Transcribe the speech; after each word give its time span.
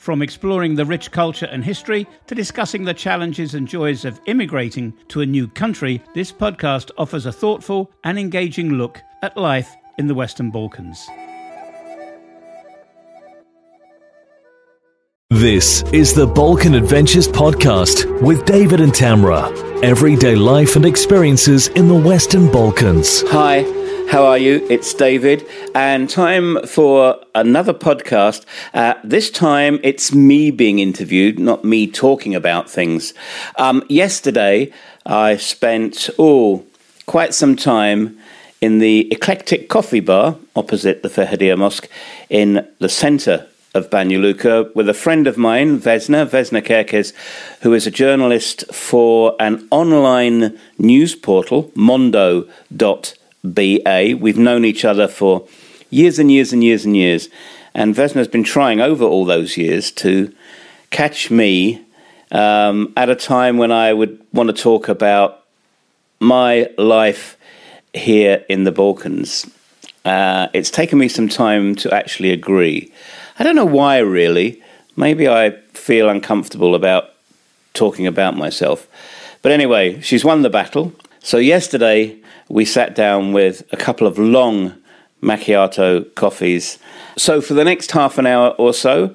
From 0.00 0.22
exploring 0.22 0.76
the 0.76 0.86
rich 0.86 1.10
culture 1.10 1.44
and 1.44 1.62
history 1.62 2.06
to 2.26 2.34
discussing 2.34 2.84
the 2.84 2.94
challenges 2.94 3.52
and 3.52 3.68
joys 3.68 4.06
of 4.06 4.18
immigrating 4.24 4.94
to 5.08 5.20
a 5.20 5.26
new 5.26 5.46
country, 5.46 6.02
this 6.14 6.32
podcast 6.32 6.90
offers 6.96 7.26
a 7.26 7.32
thoughtful 7.32 7.90
and 8.02 8.18
engaging 8.18 8.70
look 8.70 9.02
at 9.20 9.36
life 9.36 9.76
in 9.98 10.06
the 10.06 10.14
Western 10.14 10.50
Balkans. 10.50 11.06
This 15.28 15.82
is 15.92 16.14
the 16.14 16.26
Balkan 16.26 16.76
Adventures 16.76 17.28
Podcast 17.28 18.22
with 18.22 18.46
David 18.46 18.80
and 18.80 18.94
Tamara. 18.94 19.50
Everyday 19.82 20.34
life 20.34 20.76
and 20.76 20.86
experiences 20.86 21.68
in 21.68 21.88
the 21.88 21.94
Western 21.94 22.50
Balkans. 22.50 23.22
Hi, 23.28 23.64
how 24.10 24.26
are 24.26 24.38
you? 24.38 24.66
It's 24.68 24.92
David, 24.92 25.46
and 25.72 26.10
time 26.10 26.66
for 26.66 27.24
another 27.32 27.72
podcast. 27.72 28.44
Uh, 28.74 28.94
this 29.04 29.30
time 29.30 29.78
it's 29.84 30.12
me 30.12 30.50
being 30.50 30.80
interviewed, 30.80 31.38
not 31.38 31.64
me 31.64 31.86
talking 31.86 32.34
about 32.34 32.68
things. 32.68 33.14
Um, 33.54 33.84
yesterday, 33.88 34.72
I 35.06 35.36
spent, 35.36 36.10
oh, 36.18 36.64
quite 37.06 37.34
some 37.34 37.54
time 37.54 38.18
in 38.60 38.80
the 38.80 39.06
eclectic 39.12 39.68
coffee 39.68 40.00
bar 40.00 40.36
opposite 40.56 41.04
the 41.04 41.08
Ferhadija 41.08 41.56
Mosque 41.56 41.88
in 42.28 42.66
the 42.80 42.88
centre 42.88 43.46
of 43.74 43.90
Banja 43.90 44.20
Luka 44.20 44.72
with 44.74 44.88
a 44.88 44.94
friend 44.94 45.28
of 45.28 45.38
mine, 45.38 45.78
Vesna, 45.78 46.26
Vesna 46.26 46.60
Kerkez, 46.60 47.12
who 47.60 47.72
is 47.74 47.86
a 47.86 47.92
journalist 47.92 48.64
for 48.74 49.36
an 49.38 49.68
online 49.70 50.58
news 50.78 51.14
portal, 51.14 51.70
mondo.com 51.76 53.19
BA. 53.44 54.16
We've 54.18 54.38
known 54.38 54.64
each 54.64 54.84
other 54.84 55.08
for 55.08 55.46
years 55.90 56.18
and 56.18 56.30
years 56.30 56.52
and 56.52 56.62
years 56.62 56.84
and 56.84 56.96
years. 56.96 57.28
And 57.74 57.94
Vesna's 57.94 58.28
been 58.28 58.44
trying 58.44 58.80
over 58.80 59.04
all 59.04 59.24
those 59.24 59.56
years 59.56 59.90
to 59.92 60.32
catch 60.90 61.30
me 61.30 61.84
um, 62.32 62.92
at 62.96 63.08
a 63.08 63.16
time 63.16 63.58
when 63.58 63.72
I 63.72 63.92
would 63.92 64.20
want 64.32 64.48
to 64.48 64.62
talk 64.62 64.88
about 64.88 65.44
my 66.18 66.70
life 66.76 67.36
here 67.94 68.44
in 68.48 68.64
the 68.64 68.72
Balkans. 68.72 69.50
Uh, 70.04 70.48
it's 70.52 70.70
taken 70.70 70.98
me 70.98 71.08
some 71.08 71.28
time 71.28 71.74
to 71.76 71.92
actually 71.94 72.30
agree. 72.30 72.92
I 73.38 73.44
don't 73.44 73.56
know 73.56 73.64
why, 73.64 73.98
really. 73.98 74.62
Maybe 74.96 75.28
I 75.28 75.52
feel 75.72 76.08
uncomfortable 76.08 76.74
about 76.74 77.10
talking 77.74 78.06
about 78.06 78.36
myself. 78.36 78.86
But 79.42 79.52
anyway, 79.52 80.00
she's 80.00 80.24
won 80.24 80.42
the 80.42 80.50
battle. 80.50 80.92
So, 81.22 81.36
yesterday, 81.36 82.18
we 82.48 82.64
sat 82.64 82.94
down 82.94 83.34
with 83.34 83.62
a 83.72 83.76
couple 83.76 84.06
of 84.06 84.18
long 84.18 84.74
macchiato 85.22 86.14
coffees. 86.14 86.78
So, 87.18 87.42
for 87.42 87.52
the 87.52 87.62
next 87.62 87.90
half 87.90 88.16
an 88.16 88.26
hour 88.26 88.50
or 88.56 88.72
so, 88.72 89.14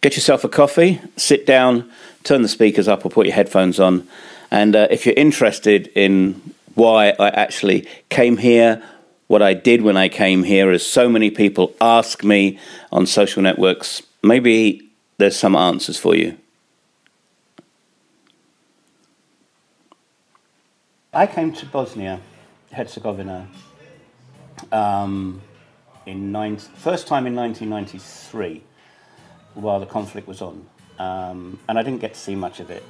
get 0.00 0.16
yourself 0.16 0.44
a 0.44 0.48
coffee, 0.48 0.98
sit 1.18 1.46
down, 1.46 1.90
turn 2.24 2.40
the 2.40 2.48
speakers 2.48 2.88
up, 2.88 3.04
or 3.04 3.10
put 3.10 3.26
your 3.26 3.34
headphones 3.34 3.78
on. 3.78 4.08
And 4.50 4.74
uh, 4.74 4.88
if 4.90 5.04
you're 5.04 5.14
interested 5.14 5.88
in 5.94 6.40
why 6.74 7.10
I 7.18 7.28
actually 7.28 7.86
came 8.08 8.38
here, 8.38 8.82
what 9.26 9.42
I 9.42 9.52
did 9.52 9.82
when 9.82 9.98
I 9.98 10.08
came 10.08 10.44
here, 10.44 10.70
as 10.70 10.86
so 10.86 11.06
many 11.06 11.30
people 11.30 11.74
ask 11.82 12.24
me 12.24 12.58
on 12.90 13.06
social 13.06 13.42
networks, 13.42 14.02
maybe 14.22 14.90
there's 15.18 15.36
some 15.36 15.54
answers 15.54 15.98
for 15.98 16.14
you. 16.14 16.38
I 21.14 21.26
came 21.26 21.52
to 21.52 21.66
Bosnia 21.66 22.22
Herzegovina 22.72 23.46
um, 24.72 25.42
in 26.06 26.32
nine, 26.32 26.56
first 26.56 27.06
time 27.06 27.26
in 27.26 27.36
1993 27.36 28.62
while 29.52 29.78
the 29.78 29.84
conflict 29.84 30.26
was 30.26 30.40
on. 30.40 30.66
Um, 30.98 31.58
and 31.68 31.78
I 31.78 31.82
didn't 31.82 32.00
get 32.00 32.14
to 32.14 32.18
see 32.18 32.34
much 32.34 32.60
of 32.60 32.70
it. 32.70 32.82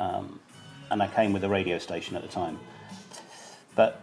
Um, 0.00 0.40
and 0.90 1.00
I 1.00 1.06
came 1.06 1.32
with 1.32 1.44
a 1.44 1.48
radio 1.48 1.78
station 1.78 2.16
at 2.16 2.22
the 2.22 2.28
time. 2.28 2.58
But 3.76 4.00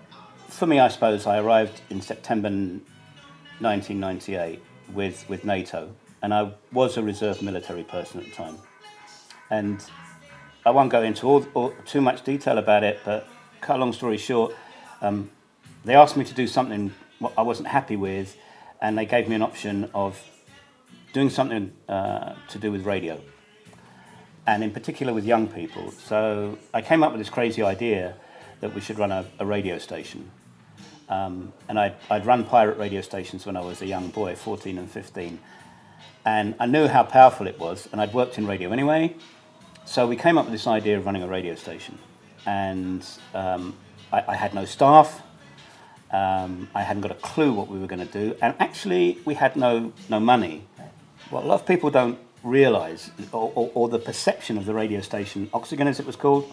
for 0.48 0.66
me, 0.66 0.80
I 0.80 0.88
suppose 0.88 1.28
I 1.28 1.40
arrived 1.40 1.82
in 1.90 2.00
September 2.00 2.48
1998 2.48 4.64
with, 4.94 5.28
with 5.28 5.44
NATO, 5.44 5.92
and 6.22 6.34
I 6.34 6.54
was 6.72 6.96
a 6.96 7.04
reserve 7.04 7.42
military 7.42 7.84
person 7.84 8.22
at 8.22 8.28
the 8.28 8.32
time. 8.32 8.56
And 9.50 9.84
I 10.66 10.72
won't 10.72 10.92
go 10.92 11.04
into 11.04 11.28
all, 11.28 11.46
all, 11.56 11.74
too 11.86 12.00
much 12.00 12.24
detail 12.24 12.58
about 12.58 12.86
it, 12.86 13.02
but 13.04 13.28
cut 13.62 13.78
a 13.78 13.80
long 13.80 13.94
story 13.94 14.18
short, 14.18 14.56
um, 15.02 15.30
they 15.86 15.96
asked 15.96 16.18
me 16.18 16.26
to 16.26 16.34
do 16.34 16.48
something 16.48 16.94
I 17.38 17.42
wasn't 17.42 17.68
happy 17.68 17.96
with, 17.96 18.38
and 18.82 18.98
they 18.98 19.06
gave 19.06 19.28
me 19.28 19.36
an 19.36 19.42
option 19.42 19.90
of 19.94 20.22
doing 21.14 21.30
something 21.30 21.74
uh, 21.88 22.36
to 22.50 22.60
do 22.60 22.72
with 22.72 22.86
radio, 22.86 23.20
and 24.46 24.64
in 24.64 24.72
particular 24.72 25.14
with 25.14 25.26
young 25.26 25.48
people. 25.48 25.92
So 25.92 26.58
I 26.74 26.82
came 26.82 27.04
up 27.04 27.12
with 27.12 27.20
this 27.20 27.30
crazy 27.30 27.62
idea 27.62 28.16
that 28.62 28.74
we 28.74 28.82
should 28.82 29.00
run 29.00 29.12
a, 29.12 29.26
a 29.40 29.46
radio 29.46 29.78
station. 29.78 30.32
Um, 31.10 31.54
and 31.68 31.80
I'd, 31.80 31.96
I'd 32.10 32.26
run 32.26 32.44
pirate 32.44 32.78
radio 32.78 33.02
stations 33.02 33.46
when 33.46 33.58
I 33.58 33.62
was 33.62 33.82
a 33.82 33.88
young 33.88 34.10
boy, 34.10 34.36
14 34.36 34.78
and 34.78 34.90
15. 34.90 35.40
And 36.26 36.56
I 36.60 36.68
knew 36.68 36.88
how 36.88 37.04
powerful 37.04 37.48
it 37.48 37.60
was, 37.60 37.88
and 37.92 38.00
I'd 38.00 38.14
worked 38.14 38.38
in 38.38 38.46
radio 38.46 38.72
anyway. 38.72 39.16
So 39.86 40.06
we 40.06 40.16
came 40.16 40.38
up 40.38 40.46
with 40.46 40.52
this 40.52 40.68
idea 40.68 40.98
of 40.98 41.06
running 41.06 41.24
a 41.24 41.28
radio 41.28 41.56
station. 41.56 41.98
And 42.46 43.06
um, 43.34 43.76
I, 44.12 44.24
I 44.30 44.36
had 44.36 44.54
no 44.54 44.66
staff. 44.66 45.22
Um, 46.12 46.70
I 46.74 46.82
hadn't 46.82 47.02
got 47.02 47.12
a 47.12 47.16
clue 47.16 47.54
what 47.54 47.68
we 47.68 47.78
were 47.78 47.88
going 47.88 48.06
to 48.06 48.12
do, 48.12 48.36
and 48.42 48.56
actually, 48.60 49.20
we 49.26 49.36
had 49.36 49.56
no 49.56 49.94
no 50.10 50.20
money. 50.20 50.64
What 51.30 51.44
a 51.44 51.48
lot 51.48 51.62
of 51.62 51.68
people 51.68 51.92
don't 51.92 52.18
realise, 52.44 53.12
or, 53.32 53.52
or, 53.54 53.72
or, 53.76 53.90
the 53.90 54.00
perception 54.00 54.58
of 54.58 54.66
the 54.66 54.74
radio 54.74 55.02
station 55.02 55.48
Oksigen, 55.54 55.86
as 55.86 56.00
it 56.00 56.08
was 56.08 56.16
called, 56.16 56.52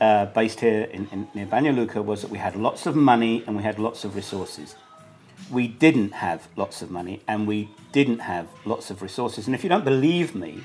uh, 0.00 0.26
based 0.26 0.60
here 0.60 0.82
in, 0.82 1.08
in 1.10 1.28
near 1.34 1.46
Banja 1.46 1.74
Luka, 1.74 2.00
was 2.00 2.22
that 2.22 2.30
we 2.30 2.38
had 2.38 2.54
lots 2.54 2.86
of 2.86 2.94
money 2.94 3.42
and 3.46 3.56
we 3.56 3.62
had 3.62 3.78
lots 3.78 4.04
of 4.04 4.14
resources. 4.14 4.76
We 5.50 5.66
didn't 5.66 6.12
have 6.12 6.46
lots 6.54 6.82
of 6.82 6.90
money 6.90 7.22
and 7.26 7.48
we 7.48 7.70
didn't 7.90 8.20
have 8.20 8.46
lots 8.64 8.90
of 8.90 9.02
resources. 9.02 9.46
And 9.46 9.54
if 9.54 9.64
you 9.64 9.68
don't 9.68 9.84
believe 9.84 10.34
me, 10.34 10.60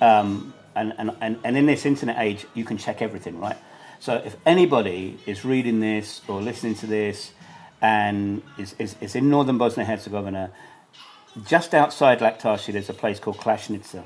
um, 0.00 0.54
and, 0.74 0.94
and, 0.98 1.16
and, 1.20 1.38
and 1.44 1.56
in 1.56 1.66
this 1.66 1.86
internet 1.86 2.16
age, 2.18 2.46
you 2.54 2.64
can 2.64 2.78
check 2.78 3.02
everything, 3.02 3.38
right? 3.38 3.56
So 3.98 4.14
if 4.14 4.36
anybody 4.46 5.18
is 5.26 5.44
reading 5.44 5.80
this 5.80 6.22
or 6.26 6.40
listening 6.40 6.74
to 6.76 6.86
this 6.86 7.32
and 7.82 8.42
is, 8.58 8.74
is, 8.78 8.96
is 9.00 9.14
in 9.14 9.28
northern 9.28 9.58
Bosnia 9.58 9.84
Herzegovina, 9.86 10.50
just 11.46 11.74
outside 11.74 12.20
Laktashi, 12.20 12.72
there's 12.72 12.88
a 12.88 12.94
place 12.94 13.20
called 13.20 13.36
Klasnica. 13.36 14.04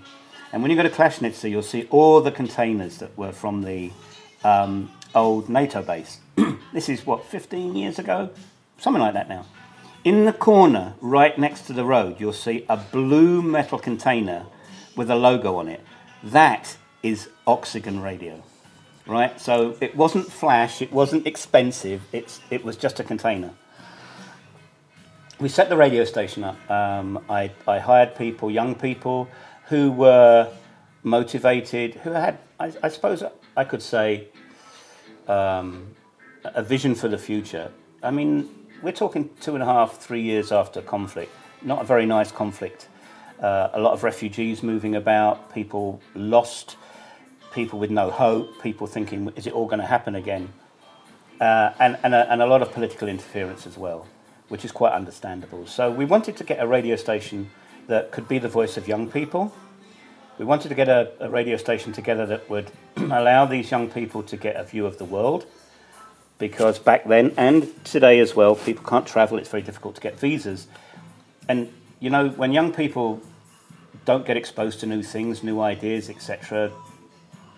And 0.52 0.62
when 0.62 0.70
you 0.70 0.76
go 0.76 0.82
to 0.82 0.90
Klasnica, 0.90 1.48
you'll 1.48 1.62
see 1.62 1.86
all 1.90 2.20
the 2.20 2.32
containers 2.32 2.98
that 2.98 3.16
were 3.16 3.32
from 3.32 3.62
the 3.62 3.92
um, 4.42 4.90
old 5.14 5.48
NATO 5.48 5.82
base. 5.82 6.18
this 6.72 6.88
is 6.88 7.06
what, 7.06 7.24
15 7.26 7.74
years 7.74 7.98
ago? 7.98 8.30
Something 8.78 9.02
like 9.02 9.14
that 9.14 9.28
now. 9.28 9.46
In 10.04 10.26
the 10.26 10.32
corner, 10.32 10.94
right 11.00 11.38
next 11.38 11.62
to 11.68 11.72
the 11.72 11.84
road, 11.84 12.20
you'll 12.20 12.32
see 12.32 12.66
a 12.68 12.76
blue 12.76 13.40
metal 13.40 13.78
container 13.78 14.44
with 14.96 15.10
a 15.10 15.16
logo 15.16 15.56
on 15.56 15.68
it. 15.68 15.80
That 16.24 16.76
is 17.02 17.28
Oksigen 17.46 18.02
Radio 18.02 18.42
right? 19.06 19.38
So 19.40 19.76
it 19.80 19.96
wasn't 19.96 20.30
flash, 20.30 20.80
it 20.82 20.92
wasn't 20.92 21.26
expensive, 21.26 22.02
it's, 22.12 22.40
it 22.50 22.64
was 22.64 22.76
just 22.76 23.00
a 23.00 23.04
container. 23.04 23.52
We 25.40 25.48
set 25.48 25.68
the 25.68 25.76
radio 25.76 26.04
station 26.04 26.44
up. 26.44 26.70
Um, 26.70 27.24
I, 27.28 27.50
I 27.66 27.78
hired 27.80 28.14
people, 28.14 28.50
young 28.50 28.74
people, 28.74 29.28
who 29.66 29.90
were 29.90 30.50
motivated, 31.02 31.96
who 31.96 32.12
had, 32.12 32.38
I, 32.60 32.72
I 32.82 32.88
suppose 32.88 33.22
I 33.56 33.64
could 33.64 33.82
say, 33.82 34.28
um, 35.26 35.88
a 36.44 36.62
vision 36.62 36.94
for 36.94 37.08
the 37.08 37.18
future. 37.18 37.70
I 38.02 38.10
mean, 38.10 38.48
we're 38.82 38.92
talking 38.92 39.30
two 39.40 39.54
and 39.54 39.62
a 39.62 39.66
half, 39.66 39.98
three 39.98 40.22
years 40.22 40.52
after 40.52 40.80
conflict. 40.80 41.32
Not 41.62 41.82
a 41.82 41.84
very 41.84 42.06
nice 42.06 42.30
conflict. 42.30 42.88
Uh, 43.40 43.68
a 43.72 43.80
lot 43.80 43.92
of 43.92 44.02
refugees 44.04 44.62
moving 44.62 44.94
about, 44.94 45.52
people 45.54 46.00
lost 46.14 46.76
people 47.52 47.78
with 47.78 47.90
no 47.90 48.10
hope, 48.10 48.62
people 48.62 48.86
thinking, 48.86 49.32
is 49.36 49.46
it 49.46 49.52
all 49.52 49.66
going 49.66 49.80
to 49.80 49.86
happen 49.86 50.14
again? 50.14 50.52
Uh, 51.40 51.72
and, 51.78 51.98
and, 52.02 52.14
a, 52.14 52.30
and 52.32 52.42
a 52.42 52.46
lot 52.46 52.62
of 52.62 52.72
political 52.72 53.08
interference 53.08 53.66
as 53.66 53.76
well, 53.76 54.06
which 54.48 54.64
is 54.64 54.72
quite 54.72 54.92
understandable. 54.92 55.66
So 55.66 55.90
we 55.90 56.04
wanted 56.04 56.36
to 56.36 56.44
get 56.44 56.60
a 56.60 56.66
radio 56.66 56.96
station 56.96 57.50
that 57.86 58.12
could 58.12 58.28
be 58.28 58.38
the 58.38 58.48
voice 58.48 58.76
of 58.76 58.88
young 58.88 59.10
people, 59.10 59.52
we 60.38 60.44
wanted 60.44 60.68
to 60.70 60.74
get 60.74 60.88
a, 60.88 61.12
a 61.20 61.30
radio 61.30 61.56
station 61.56 61.92
together 61.92 62.26
that 62.26 62.50
would 62.50 62.72
allow 62.96 63.46
these 63.46 63.70
young 63.70 63.88
people 63.88 64.22
to 64.24 64.36
get 64.36 64.56
a 64.56 64.64
view 64.64 64.84
of 64.84 64.98
the 64.98 65.04
world. 65.04 65.46
Because 66.38 66.80
back 66.80 67.04
then 67.04 67.32
and 67.36 67.84
today 67.84 68.18
as 68.18 68.34
well, 68.34 68.56
people 68.56 68.84
can't 68.84 69.06
travel, 69.06 69.38
it's 69.38 69.48
very 69.48 69.62
difficult 69.62 69.94
to 69.94 70.00
get 70.00 70.18
visas. 70.18 70.66
And 71.48 71.72
you 72.04 72.10
know, 72.10 72.28
when 72.28 72.52
young 72.52 72.70
people 72.70 73.22
don't 74.04 74.26
get 74.26 74.36
exposed 74.36 74.78
to 74.80 74.86
new 74.86 75.02
things, 75.02 75.42
new 75.42 75.62
ideas, 75.62 76.10
etc., 76.10 76.70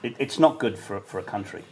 it, 0.05 0.15
it's 0.21 0.39
not 0.39 0.61
good 0.61 0.79
for, 0.79 1.01
for 1.01 1.19
a 1.19 1.23
country. 1.25 1.65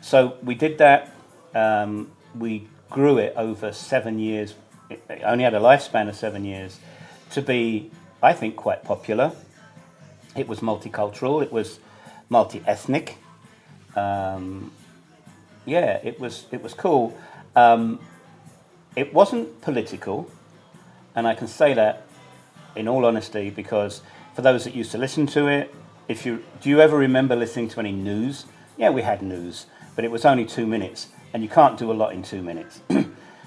So 0.00 0.36
we 0.44 0.54
did 0.54 0.78
that. 0.78 1.12
Um, 1.56 2.12
we 2.38 2.68
grew 2.88 3.18
it 3.18 3.34
over 3.36 3.72
seven 3.72 4.20
years. 4.20 4.54
It 4.88 5.02
only 5.24 5.42
had 5.42 5.54
a 5.54 5.58
lifespan 5.58 6.08
of 6.08 6.14
seven 6.14 6.44
years 6.44 6.78
to 7.30 7.42
be, 7.42 7.90
I 8.22 8.32
think, 8.32 8.54
quite 8.54 8.84
popular. 8.84 9.32
It 10.36 10.46
was 10.46 10.60
multicultural. 10.60 11.42
It 11.42 11.50
was 11.50 11.80
multi-ethnic. 12.28 13.16
Um, 13.96 14.70
yeah, 15.64 15.98
it 16.04 16.20
was 16.20 16.46
it 16.52 16.62
was 16.62 16.74
cool. 16.74 17.18
Um, 17.56 17.98
it 18.94 19.12
wasn't 19.12 19.60
political, 19.62 20.30
and 21.16 21.26
I 21.26 21.34
can 21.34 21.48
say 21.48 21.74
that 21.74 22.06
in 22.76 22.86
all 22.86 23.04
honesty 23.04 23.50
because 23.50 24.02
for 24.34 24.42
those 24.42 24.64
that 24.64 24.74
used 24.74 24.92
to 24.92 24.98
listen 24.98 25.26
to 25.28 25.48
it, 25.48 25.74
if 26.08 26.24
you 26.24 26.44
do 26.60 26.68
you 26.68 26.80
ever 26.80 26.96
remember 26.96 27.34
listening 27.34 27.68
to 27.70 27.80
any 27.80 27.90
news? 27.90 28.44
Yeah, 28.76 28.90
we 28.90 29.02
had 29.02 29.22
news, 29.22 29.66
but 29.96 30.04
it 30.04 30.10
was 30.10 30.24
only 30.24 30.44
two 30.44 30.66
minutes, 30.66 31.08
and 31.32 31.42
you 31.42 31.48
can't 31.48 31.78
do 31.78 31.90
a 31.90 31.94
lot 31.94 32.12
in 32.12 32.22
two 32.22 32.42
minutes. 32.42 32.80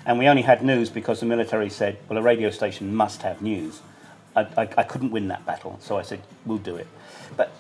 and 0.05 0.17
we 0.19 0.27
only 0.27 0.41
had 0.41 0.63
news 0.63 0.89
because 0.89 1.19
the 1.19 1.27
military 1.27 1.69
said, 1.69 1.99
well, 2.09 2.17
a 2.17 2.21
radio 2.21 2.49
station 2.49 2.93
must 2.93 3.21
have 3.21 3.41
news. 3.41 3.81
I, 4.35 4.41
I, 4.57 4.69
I 4.77 4.83
couldn't 4.83 5.11
win 5.11 5.27
that 5.27 5.45
battle, 5.45 5.77
so 5.81 5.97
I 5.97 6.01
said, 6.01 6.21
we'll 6.45 6.57
do 6.57 6.75
it. 6.75 6.87
But 7.37 7.51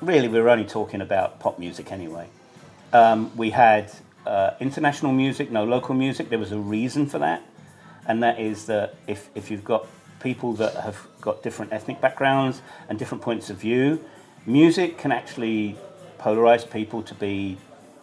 really, 0.00 0.28
we 0.28 0.40
were 0.40 0.48
only 0.48 0.64
talking 0.64 1.00
about 1.00 1.40
pop 1.40 1.58
music 1.58 1.90
anyway. 1.90 2.28
Um, 2.92 3.36
we 3.36 3.50
had 3.50 3.90
uh, 4.24 4.52
international 4.60 5.12
music, 5.12 5.50
no 5.50 5.64
local 5.64 5.94
music. 5.94 6.28
There 6.28 6.38
was 6.38 6.52
a 6.52 6.58
reason 6.58 7.06
for 7.06 7.18
that, 7.18 7.42
and 8.06 8.22
that 8.22 8.40
is 8.40 8.66
that 8.66 8.94
if, 9.06 9.28
if 9.34 9.50
you've 9.50 9.64
got 9.64 9.86
people 10.20 10.52
that 10.54 10.74
have 10.76 11.06
got 11.20 11.42
different 11.42 11.72
ethnic 11.72 12.00
backgrounds 12.00 12.62
and 12.88 12.98
different 12.98 13.22
points 13.22 13.50
of 13.50 13.56
view, 13.56 14.02
music 14.46 14.98
can 14.98 15.12
actually 15.12 15.76
polarize 16.18 16.68
people 16.70 17.02
to 17.02 17.14
be 17.14 17.56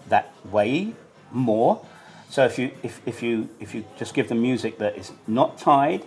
that 0.07 0.33
way 0.45 0.93
more. 1.31 1.85
So 2.29 2.45
if 2.45 2.59
you 2.59 2.71
if, 2.83 3.01
if 3.05 3.23
you 3.23 3.49
if 3.59 3.73
you 3.73 3.85
just 3.97 4.13
give 4.13 4.27
them 4.29 4.41
music 4.41 4.77
that 4.79 4.97
is 4.97 5.11
not 5.27 5.57
tied 5.57 6.05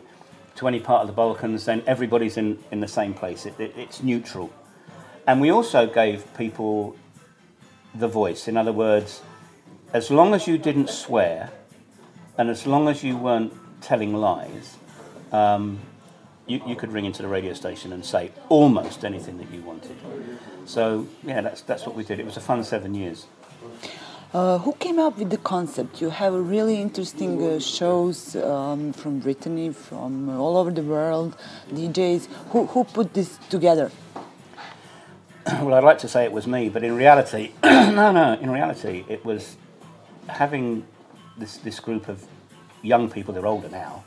to 0.56 0.68
any 0.68 0.80
part 0.80 1.00
of 1.00 1.06
the 1.06 1.12
Balkans, 1.14 1.64
then 1.64 1.82
everybody's 1.86 2.36
in, 2.36 2.58
in 2.70 2.80
the 2.80 2.88
same 2.88 3.14
place. 3.14 3.46
It, 3.46 3.58
it, 3.58 3.72
it's 3.76 4.02
neutral. 4.02 4.52
And 5.26 5.40
we 5.40 5.50
also 5.50 5.86
gave 5.86 6.24
people 6.36 6.96
the 7.94 8.08
voice. 8.08 8.48
In 8.48 8.56
other 8.56 8.72
words, 8.72 9.22
as 9.92 10.10
long 10.10 10.34
as 10.34 10.46
you 10.46 10.58
didn't 10.58 10.90
swear, 10.90 11.50
and 12.36 12.50
as 12.50 12.66
long 12.66 12.88
as 12.88 13.02
you 13.04 13.16
weren't 13.16 13.52
telling 13.82 14.14
lies, 14.14 14.76
um, 15.32 15.80
you, 16.46 16.60
you 16.66 16.76
could 16.76 16.92
ring 16.92 17.04
into 17.04 17.22
the 17.22 17.28
radio 17.28 17.52
station 17.52 17.92
and 17.92 18.04
say 18.04 18.30
almost 18.48 19.04
anything 19.04 19.38
that 19.38 19.50
you 19.52 19.62
wanted. 19.62 19.96
So 20.64 21.06
yeah, 21.22 21.40
that's 21.40 21.62
that's 21.62 21.86
what 21.86 21.94
we 21.94 22.04
did. 22.04 22.18
It 22.20 22.26
was 22.26 22.36
a 22.36 22.40
fun 22.40 22.62
seven 22.64 22.94
years. 22.94 23.26
Uh, 24.32 24.56
who 24.58 24.72
came 24.72 24.98
up 24.98 25.18
with 25.18 25.28
the 25.28 25.36
concept? 25.36 26.00
You 26.00 26.08
have 26.08 26.32
really 26.32 26.80
interesting 26.80 27.42
uh, 27.42 27.60
shows 27.60 28.34
um, 28.36 28.94
from 28.94 29.18
Brittany, 29.18 29.72
from 29.72 30.30
all 30.40 30.56
over 30.56 30.70
the 30.70 30.82
world, 30.82 31.36
DJs. 31.70 32.28
Who, 32.50 32.64
who 32.64 32.84
put 32.84 33.12
this 33.12 33.36
together? 33.50 33.90
well, 35.46 35.74
I'd 35.74 35.84
like 35.84 35.98
to 35.98 36.08
say 36.08 36.24
it 36.24 36.32
was 36.32 36.46
me, 36.46 36.70
but 36.70 36.82
in 36.82 36.96
reality, 36.96 37.52
no, 37.62 38.10
no, 38.10 38.38
in 38.40 38.50
reality, 38.50 39.04
it 39.06 39.22
was 39.22 39.58
having 40.28 40.86
this, 41.36 41.58
this 41.58 41.78
group 41.78 42.08
of 42.08 42.24
young 42.82 43.10
people, 43.10 43.32
they're 43.32 43.46
older 43.46 43.68
now, 43.68 44.04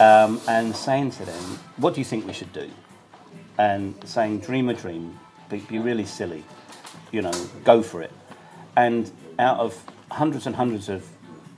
um, 0.00 0.40
and 0.48 0.74
saying 0.74 1.10
to 1.12 1.24
them, 1.24 1.58
what 1.76 1.94
do 1.94 2.00
you 2.00 2.04
think 2.04 2.26
we 2.26 2.32
should 2.32 2.52
do? 2.52 2.70
And 3.58 3.94
saying, 4.04 4.40
dream 4.40 4.68
a 4.68 4.74
dream, 4.74 5.18
be, 5.50 5.58
be 5.58 5.78
really 5.78 6.04
silly, 6.04 6.44
you 7.10 7.22
know, 7.22 7.32
go 7.64 7.82
for 7.82 8.02
it. 8.02 8.12
And 8.76 9.10
out 9.38 9.58
of 9.58 9.82
hundreds 10.10 10.46
and 10.46 10.56
hundreds 10.56 10.88
of 10.88 11.06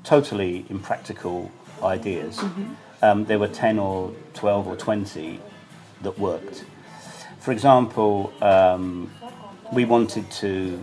totally 0.03 0.67
impractical 0.69 1.50
ideas, 1.82 2.38
mm-hmm. 2.38 2.73
um, 3.03 3.25
there 3.26 3.38
were 3.38 3.49
10 3.49 3.79
or 3.79 4.12
12 4.35 4.67
or 4.67 4.76
20 4.76 5.41
that 6.03 6.19
worked. 6.19 6.65
For 7.38 7.53
example, 7.53 8.32
um, 8.41 9.11
we 9.73 9.85
wanted 9.85 10.31
to 10.32 10.82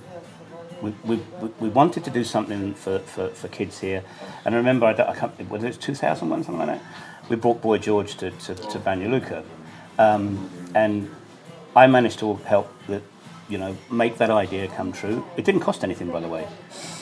we, 0.82 0.94
we, 1.04 1.20
we 1.60 1.70
wanted 1.70 2.04
to 2.04 2.10
do 2.10 2.24
something 2.24 2.74
for, 2.74 3.00
for, 3.00 3.30
for 3.30 3.48
kids 3.48 3.80
here. 3.80 4.04
And 4.46 4.56
I 4.56 4.58
remember, 4.58 4.86
I, 4.86 4.92
I 4.92 5.16
can't, 5.16 5.50
was 5.50 5.64
it 5.64 5.80
2001, 5.80 6.44
something 6.44 6.60
like 6.60 6.80
that? 6.80 6.84
We 7.30 7.36
brought 7.36 7.62
Boy 7.62 7.78
George 7.78 8.16
to, 8.18 8.32
to, 8.32 8.56
to 8.56 8.80
Banja. 8.80 9.44
Um, 10.00 10.50
and 10.74 11.10
I 11.76 11.88
managed 11.88 12.20
to 12.20 12.36
help 12.36 12.72
the, 12.88 13.02
you 13.50 13.58
know, 13.58 13.78
make 13.92 14.18
that 14.18 14.30
idea 14.30 14.68
come 14.68 14.92
true. 14.92 15.26
It 15.38 15.46
didn't 15.46 15.62
cost 15.62 15.84
anything, 15.84 16.10
by 16.10 16.20
the 16.20 16.28
way. 16.28 16.48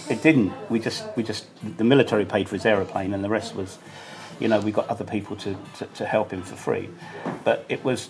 It 0.10 0.22
didn't. 0.22 0.52
We 0.70 0.80
just, 0.80 1.06
we 1.16 1.24
just, 1.24 1.48
the 1.78 1.84
military 1.84 2.26
paid 2.26 2.50
for 2.50 2.56
his 2.56 2.66
aeroplane, 2.66 3.14
and 3.14 3.24
the 3.24 3.30
rest 3.30 3.56
was, 3.56 3.78
you 4.40 4.48
know, 4.48 4.60
we 4.60 4.72
got 4.72 4.88
other 4.90 5.06
people 5.06 5.36
to, 5.38 5.56
to, 5.78 5.86
to 5.86 6.06
help 6.06 6.32
him 6.32 6.42
for 6.42 6.56
free. 6.56 6.90
But 7.44 7.66
it 7.70 7.84
was, 7.84 8.10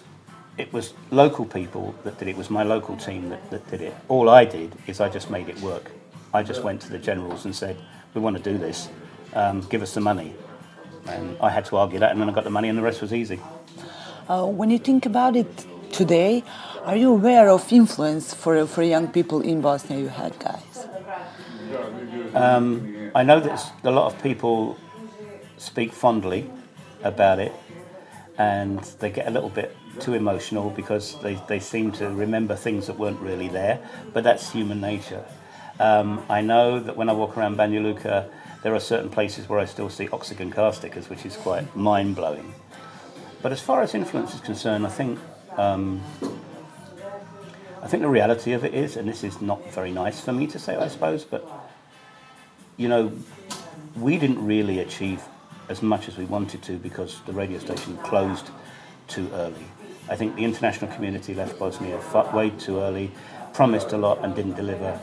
it 0.60 0.74
was 0.74 0.94
local 1.10 1.46
people 1.46 1.96
that 2.04 2.20
did 2.20 2.28
it. 2.28 2.32
It 2.32 2.38
was 2.38 2.50
my 2.50 2.64
local 2.64 2.98
team 2.98 3.30
that, 3.30 3.50
that 3.50 3.66
did 3.72 3.82
it. 3.82 3.96
All 4.10 4.30
I 4.30 4.44
did 4.44 4.76
is 4.88 5.00
I 5.00 5.08
just 5.10 5.30
made 5.30 5.48
it 5.48 5.60
work. 5.62 5.92
I 6.34 6.44
just 6.44 6.64
went 6.64 6.82
to 6.82 6.90
the 6.90 7.00
generals 7.00 7.46
and 7.46 7.56
said, 7.56 7.78
"We 8.14 8.22
want 8.22 8.38
to 8.38 8.44
do 8.44 8.58
this. 8.58 8.90
Um, 9.34 9.62
give 9.62 9.82
us 9.82 9.94
the 9.94 10.02
money." 10.02 10.34
And 11.08 11.38
I 11.42 11.50
had 11.50 11.66
to 11.66 11.78
argue 11.78 12.00
that, 12.00 12.12
and 12.12 12.22
then 12.22 12.30
I 12.30 12.34
got 12.34 12.44
the 12.44 12.50
money, 12.50 12.68
and 12.68 12.78
the 12.78 12.84
rest 12.84 13.02
was 13.02 13.14
easy. 13.14 13.40
Uh, 14.28 14.46
when 14.46 14.70
you 14.70 14.78
think 14.78 15.06
about 15.06 15.36
it 15.36 15.66
today, 15.92 16.44
are 16.84 16.96
you 16.96 17.10
aware 17.12 17.50
of 17.50 17.72
influence 17.72 18.34
for, 18.34 18.68
for 18.68 18.84
young 18.84 19.08
people 19.08 19.42
in 19.42 19.62
Bosnia 19.62 19.98
you 19.98 20.10
had, 20.10 20.38
guys? 20.40 20.88
Um, 22.36 23.12
I 23.16 23.24
know 23.24 23.40
that 23.40 23.72
a 23.84 23.92
lot 23.92 24.14
of 24.14 24.22
people 24.22 24.78
speak 25.58 25.94
fondly 25.94 26.50
about 27.02 27.40
it 27.40 27.54
and 28.38 28.80
they 29.00 29.10
get 29.10 29.28
a 29.28 29.32
little 29.32 29.50
bit 29.50 29.76
too 30.00 30.14
emotional 30.14 30.70
because 30.70 31.20
they, 31.22 31.36
they 31.48 31.60
seem 31.60 31.92
to 31.94 32.10
remember 32.10 32.56
things 32.56 32.88
that 32.88 32.98
weren't 32.98 33.20
really 33.20 33.48
there, 33.48 33.80
but 34.14 34.24
that's 34.24 34.52
human 34.52 34.82
nature. 34.82 35.24
Um, 35.80 36.26
I 36.30 36.42
know 36.42 36.80
that 36.80 36.98
when 36.98 37.10
I 37.10 37.14
walk 37.14 37.38
around 37.38 37.58
Banja 37.58 37.82
Luka, 37.82 38.30
there 38.64 38.76
are 38.76 38.80
certain 38.80 39.10
places 39.10 39.48
where 39.48 39.60
I 39.60 39.66
still 39.66 39.90
see 39.90 40.10
oxygen 40.10 40.52
car 40.52 40.74
stickers, 40.74 41.10
which 41.10 41.26
is 41.26 41.36
quite 41.38 41.76
mind 41.76 42.16
blowing. 42.16 42.54
But 43.42 43.52
as 43.52 43.62
far 43.62 43.82
as 43.82 43.96
influence 43.96 44.34
is 44.34 44.42
concerned, 44.42 44.86
I 44.86 44.90
think 44.90 45.20
um, 45.58 46.02
I 47.82 47.88
think 47.88 48.04
the 48.04 48.10
reality 48.10 48.52
of 48.52 48.66
it 48.66 48.74
is, 48.74 48.98
and 48.98 49.08
this 49.08 49.24
is 49.24 49.42
not 49.42 49.72
very 49.72 49.92
nice 49.92 50.20
for 50.20 50.34
me 50.34 50.48
to 50.48 50.60
say, 50.60 50.76
I 50.76 50.90
suppose, 50.90 51.24
but 51.24 51.48
you 52.76 52.90
know, 52.90 53.12
we 53.96 54.18
didn't 54.18 54.46
really 54.46 54.80
achieve 54.80 55.24
as 55.70 55.82
much 55.82 56.08
as 56.08 56.18
we 56.18 56.26
wanted 56.26 56.62
to 56.64 56.74
because 56.78 57.22
the 57.26 57.32
radio 57.32 57.60
station 57.60 57.96
closed 57.98 58.50
too 59.08 59.30
early. 59.34 59.66
I 60.10 60.16
think 60.16 60.36
the 60.36 60.44
international 60.44 60.92
community 60.92 61.36
left 61.36 61.60
Bosnia 61.60 62.02
way 62.34 62.50
too 62.50 62.80
early, 62.80 63.12
promised 63.54 63.94
a 63.94 63.98
lot 63.98 64.24
and 64.24 64.36
didn't 64.36 64.56
deliver 64.56 64.94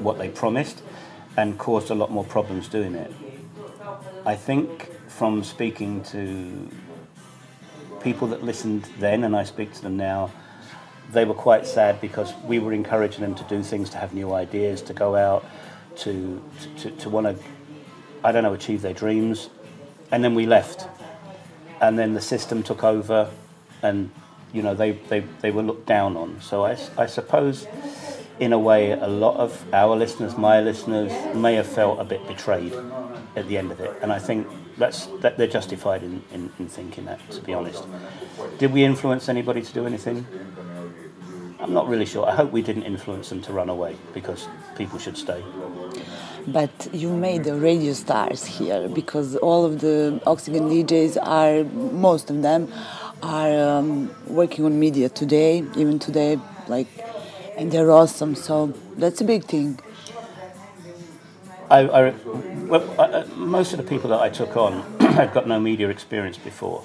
what 0.00 0.18
they 0.18 0.28
promised, 0.28 0.82
and 1.36 1.58
caused 1.58 1.90
a 1.90 1.94
lot 1.94 2.10
more 2.10 2.24
problems 2.24 2.68
doing 2.68 2.94
it. 2.94 3.12
I 4.24 4.36
think 4.36 4.90
from 5.08 5.44
speaking 5.44 6.02
to 6.04 6.70
people 8.00 8.28
that 8.28 8.42
listened 8.42 8.88
then, 8.98 9.24
and 9.24 9.36
I 9.36 9.44
speak 9.44 9.74
to 9.74 9.82
them 9.82 9.98
now, 9.98 10.30
they 11.12 11.26
were 11.26 11.34
quite 11.34 11.66
sad 11.66 12.00
because 12.00 12.32
we 12.44 12.58
were 12.58 12.72
encouraging 12.72 13.20
them 13.20 13.34
to 13.34 13.44
do 13.44 13.62
things, 13.62 13.90
to 13.90 13.98
have 13.98 14.14
new 14.14 14.32
ideas, 14.32 14.80
to 14.82 14.94
go 14.94 15.14
out, 15.14 15.44
to 15.96 16.42
to, 16.78 16.90
to 16.90 17.10
want 17.10 17.26
to, 17.26 17.44
I 18.24 18.32
don't 18.32 18.42
know, 18.42 18.54
achieve 18.54 18.80
their 18.80 18.94
dreams, 18.94 19.50
and 20.10 20.24
then 20.24 20.34
we 20.34 20.46
left, 20.46 20.88
and 21.82 21.98
then 21.98 22.14
the 22.14 22.20
system 22.22 22.62
took 22.62 22.82
over, 22.82 23.30
and 23.82 24.10
you 24.54 24.62
know 24.62 24.74
they 24.74 24.92
they, 24.92 25.20
they 25.40 25.50
were 25.50 25.62
looked 25.62 25.86
down 25.86 26.16
on. 26.16 26.40
So 26.40 26.64
I, 26.64 26.78
I 26.96 27.06
suppose. 27.06 27.66
In 28.40 28.52
a 28.52 28.58
way, 28.58 28.90
a 28.90 29.06
lot 29.06 29.36
of 29.36 29.64
our 29.72 29.94
listeners, 29.94 30.36
my 30.36 30.60
listeners, 30.60 31.12
may 31.36 31.54
have 31.54 31.68
felt 31.68 32.00
a 32.00 32.04
bit 32.04 32.26
betrayed 32.26 32.74
at 33.36 33.46
the 33.46 33.56
end 33.56 33.70
of 33.70 33.78
it, 33.78 33.96
and 34.02 34.12
I 34.12 34.18
think 34.18 34.48
that's 34.76 35.06
that 35.20 35.38
they're 35.38 35.46
justified 35.46 36.02
in, 36.02 36.20
in, 36.32 36.52
in 36.58 36.66
thinking 36.66 37.04
that. 37.04 37.20
To 37.30 37.40
be 37.40 37.54
honest, 37.54 37.84
did 38.58 38.72
we 38.72 38.82
influence 38.82 39.28
anybody 39.28 39.62
to 39.62 39.72
do 39.72 39.86
anything? 39.86 40.26
I'm 41.60 41.72
not 41.72 41.88
really 41.88 42.04
sure. 42.04 42.28
I 42.28 42.34
hope 42.34 42.52
we 42.52 42.60
didn't 42.60 42.82
influence 42.82 43.30
them 43.30 43.40
to 43.42 43.52
run 43.52 43.70
away 43.70 43.96
because 44.12 44.48
people 44.76 44.98
should 44.98 45.16
stay. 45.16 45.42
But 46.46 46.88
you 46.92 47.08
made 47.08 47.44
the 47.44 47.54
radio 47.54 47.94
stars 47.94 48.44
here 48.44 48.86
because 48.88 49.36
all 49.36 49.64
of 49.64 49.80
the 49.80 50.20
Oksigen 50.26 50.68
DJs 50.68 51.16
are, 51.22 51.64
most 51.92 52.28
of 52.28 52.42
them, 52.42 52.70
are 53.24 53.78
um, 53.78 54.14
working 54.26 54.64
on 54.64 54.78
media 54.78 55.08
today, 55.08 55.64
even 55.76 55.98
today, 55.98 56.38
like, 56.68 56.88
and 57.56 57.72
they're 57.72 57.90
awesome. 57.90 58.34
So 58.34 58.74
that's 58.96 59.20
a 59.20 59.24
big 59.24 59.44
thing. 59.44 59.80
I, 61.70 61.80
I, 61.80 62.10
well, 62.66 63.00
I, 63.00 63.24
most 63.36 63.72
of 63.72 63.78
the 63.78 63.84
people 63.84 64.10
that 64.10 64.20
I 64.20 64.28
took 64.28 64.56
on 64.56 64.82
had 65.00 65.32
got 65.32 65.48
no 65.48 65.58
media 65.58 65.88
experience 65.88 66.36
before, 66.36 66.84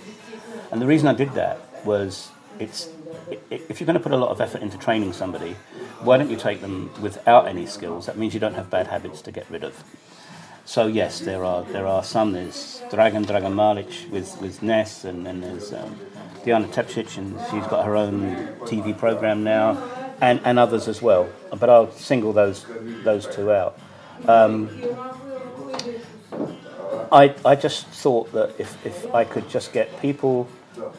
and 0.72 0.82
the 0.82 0.88
reason 0.88 1.08
I 1.08 1.14
did 1.14 1.34
that 1.34 1.86
was 1.86 2.30
it's 2.60 2.90
if 3.50 3.80
you're 3.80 3.86
going 3.86 3.98
to 3.98 4.04
put 4.04 4.12
a 4.12 4.18
lot 4.18 4.30
of 4.30 4.42
effort 4.42 4.62
into 4.62 4.78
training 4.78 5.14
somebody, 5.14 5.56
why 6.02 6.18
don't 6.18 6.30
you 6.30 6.38
take 6.38 6.62
them 6.62 6.90
without 7.02 7.48
any 7.48 7.66
skills? 7.66 8.06
That 8.06 8.18
means 8.18 8.34
you 8.34 8.40
don't 8.40 8.56
have 8.56 8.70
bad 8.70 8.88
habits 8.88 9.22
to 9.24 9.32
get 9.32 9.50
rid 9.50 9.64
of. 9.64 9.84
So 10.66 10.88
yes, 10.88 11.20
there 11.20 11.44
are 11.44 11.64
there 11.64 11.88
are 11.88 12.04
some. 12.04 12.32
There's 12.32 12.82
Dragan 12.92 13.26
Dragan 13.26 13.56
Malic 13.56 14.12
with 14.12 14.40
with 14.40 14.62
Ness, 14.62 15.04
and 15.04 15.26
then 15.26 15.42
there's 15.42 15.74
um, 15.74 16.00
Diana 16.44 16.68
Tepcic, 16.68 17.18
and 17.18 17.38
she's 17.52 17.68
got 17.68 17.86
her 17.86 17.96
own 17.96 18.36
TV 18.62 18.98
program 18.98 19.44
now, 19.44 19.82
and, 20.22 20.40
and 20.44 20.60
others 20.60 20.88
as 20.88 21.02
well. 21.02 21.30
But 21.58 21.70
I'll 21.70 21.92
single 21.92 22.34
those 22.34 22.66
those 23.04 23.28
two 23.28 23.52
out. 23.52 23.80
Um, 24.28 24.70
I 27.12 27.36
I 27.46 27.56
just 27.56 27.88
thought 27.88 28.32
that 28.34 28.56
if 28.60 28.86
if 28.86 29.14
I 29.14 29.24
could 29.24 29.50
just 29.50 29.74
get 29.74 30.00
people 30.02 30.48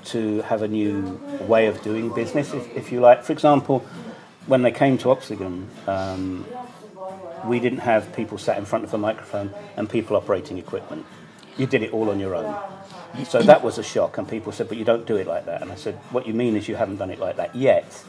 to 0.06 0.42
have 0.42 0.62
a 0.62 0.68
new 0.68 1.20
way 1.42 1.66
of 1.66 1.82
doing 1.82 2.12
business, 2.12 2.52
if, 2.52 2.76
if 2.76 2.92
you 2.92 3.00
like. 3.00 3.22
For 3.22 3.32
example, 3.32 3.80
when 4.46 4.62
they 4.62 4.72
came 4.72 4.98
to 4.98 5.08
Oksigen, 5.08 5.66
um, 5.88 6.44
we 7.44 7.60
didn't 7.60 7.80
have 7.80 8.12
people 8.14 8.38
sat 8.38 8.58
in 8.58 8.64
front 8.64 8.84
of 8.84 8.92
a 8.92 8.98
microphone 8.98 9.50
and 9.76 9.88
people 9.88 10.16
operating 10.16 10.58
equipment. 10.58 11.06
You 11.56 11.66
did 11.66 11.82
it 11.82 11.92
all 11.92 12.10
on 12.10 12.20
your 12.20 12.34
own. 12.34 12.54
So 13.24 13.42
that 13.42 13.62
was 13.62 13.78
a 13.78 13.82
shock, 13.82 14.18
and 14.18 14.28
people 14.28 14.52
said, 14.52 14.68
But 14.68 14.78
you 14.78 14.84
don't 14.84 15.06
do 15.06 15.16
it 15.16 15.26
like 15.26 15.46
that. 15.46 15.62
And 15.62 15.72
I 15.72 15.74
said, 15.74 15.96
What 16.10 16.26
you 16.26 16.34
mean 16.34 16.56
is 16.56 16.68
you 16.68 16.76
haven't 16.76 16.96
done 16.96 17.10
it 17.10 17.18
like 17.18 17.36
that 17.36 17.54
yet. 17.54 18.04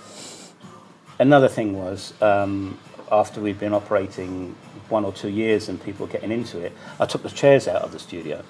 Another 1.19 1.47
thing 1.47 1.77
was, 1.77 2.13
um, 2.21 2.79
after 3.11 3.41
we'd 3.41 3.59
been 3.59 3.73
operating 3.73 4.55
one 4.89 5.05
or 5.05 5.11
two 5.13 5.29
years 5.29 5.69
and 5.69 5.81
people 5.81 6.07
getting 6.07 6.31
into 6.31 6.59
it, 6.59 6.73
I 6.99 7.05
took 7.05 7.23
the 7.23 7.29
chairs 7.29 7.67
out 7.67 7.81
of 7.81 7.91
the 7.91 7.99
studio. 7.99 8.43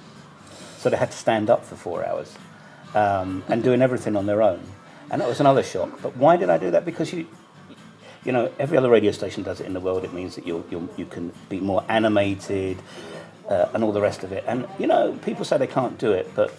So 0.77 0.89
they 0.89 0.97
had 0.97 1.11
to 1.11 1.17
stand 1.17 1.49
up 1.49 1.65
for 1.65 1.75
four 1.75 2.05
hours 2.05 2.33
um, 2.95 3.43
and 3.47 3.63
doing 3.63 3.81
everything 3.81 4.15
on 4.15 4.25
their 4.25 4.41
own. 4.41 4.61
And 5.09 5.21
that 5.21 5.27
was 5.27 5.39
another 5.39 5.63
shock. 5.63 6.01
But 6.01 6.15
why 6.15 6.37
did 6.37 6.49
I 6.49 6.57
do 6.57 6.71
that? 6.71 6.85
Because 6.85 7.11
you, 7.11 7.27
you 8.23 8.31
know, 8.31 8.51
every 8.57 8.77
other 8.77 8.89
radio 8.89 9.11
station 9.11 9.43
does 9.43 9.59
it 9.59 9.65
in 9.65 9.73
the 9.73 9.79
world. 9.79 10.03
It 10.03 10.13
means 10.13 10.35
that 10.35 10.47
you 10.47 10.63
you 10.97 11.05
can 11.05 11.33
be 11.49 11.59
more 11.59 11.83
animated 11.89 12.77
uh, 13.51 13.69
and 13.73 13.83
all 13.83 13.91
the 13.91 14.01
rest 14.01 14.23
of 14.23 14.31
it. 14.31 14.43
And 14.47 14.67
you 14.79 14.87
know, 14.87 15.19
people 15.23 15.45
say 15.45 15.57
they 15.57 15.67
can't 15.67 15.97
do 15.97 16.11
it, 16.11 16.31
but 16.35 16.55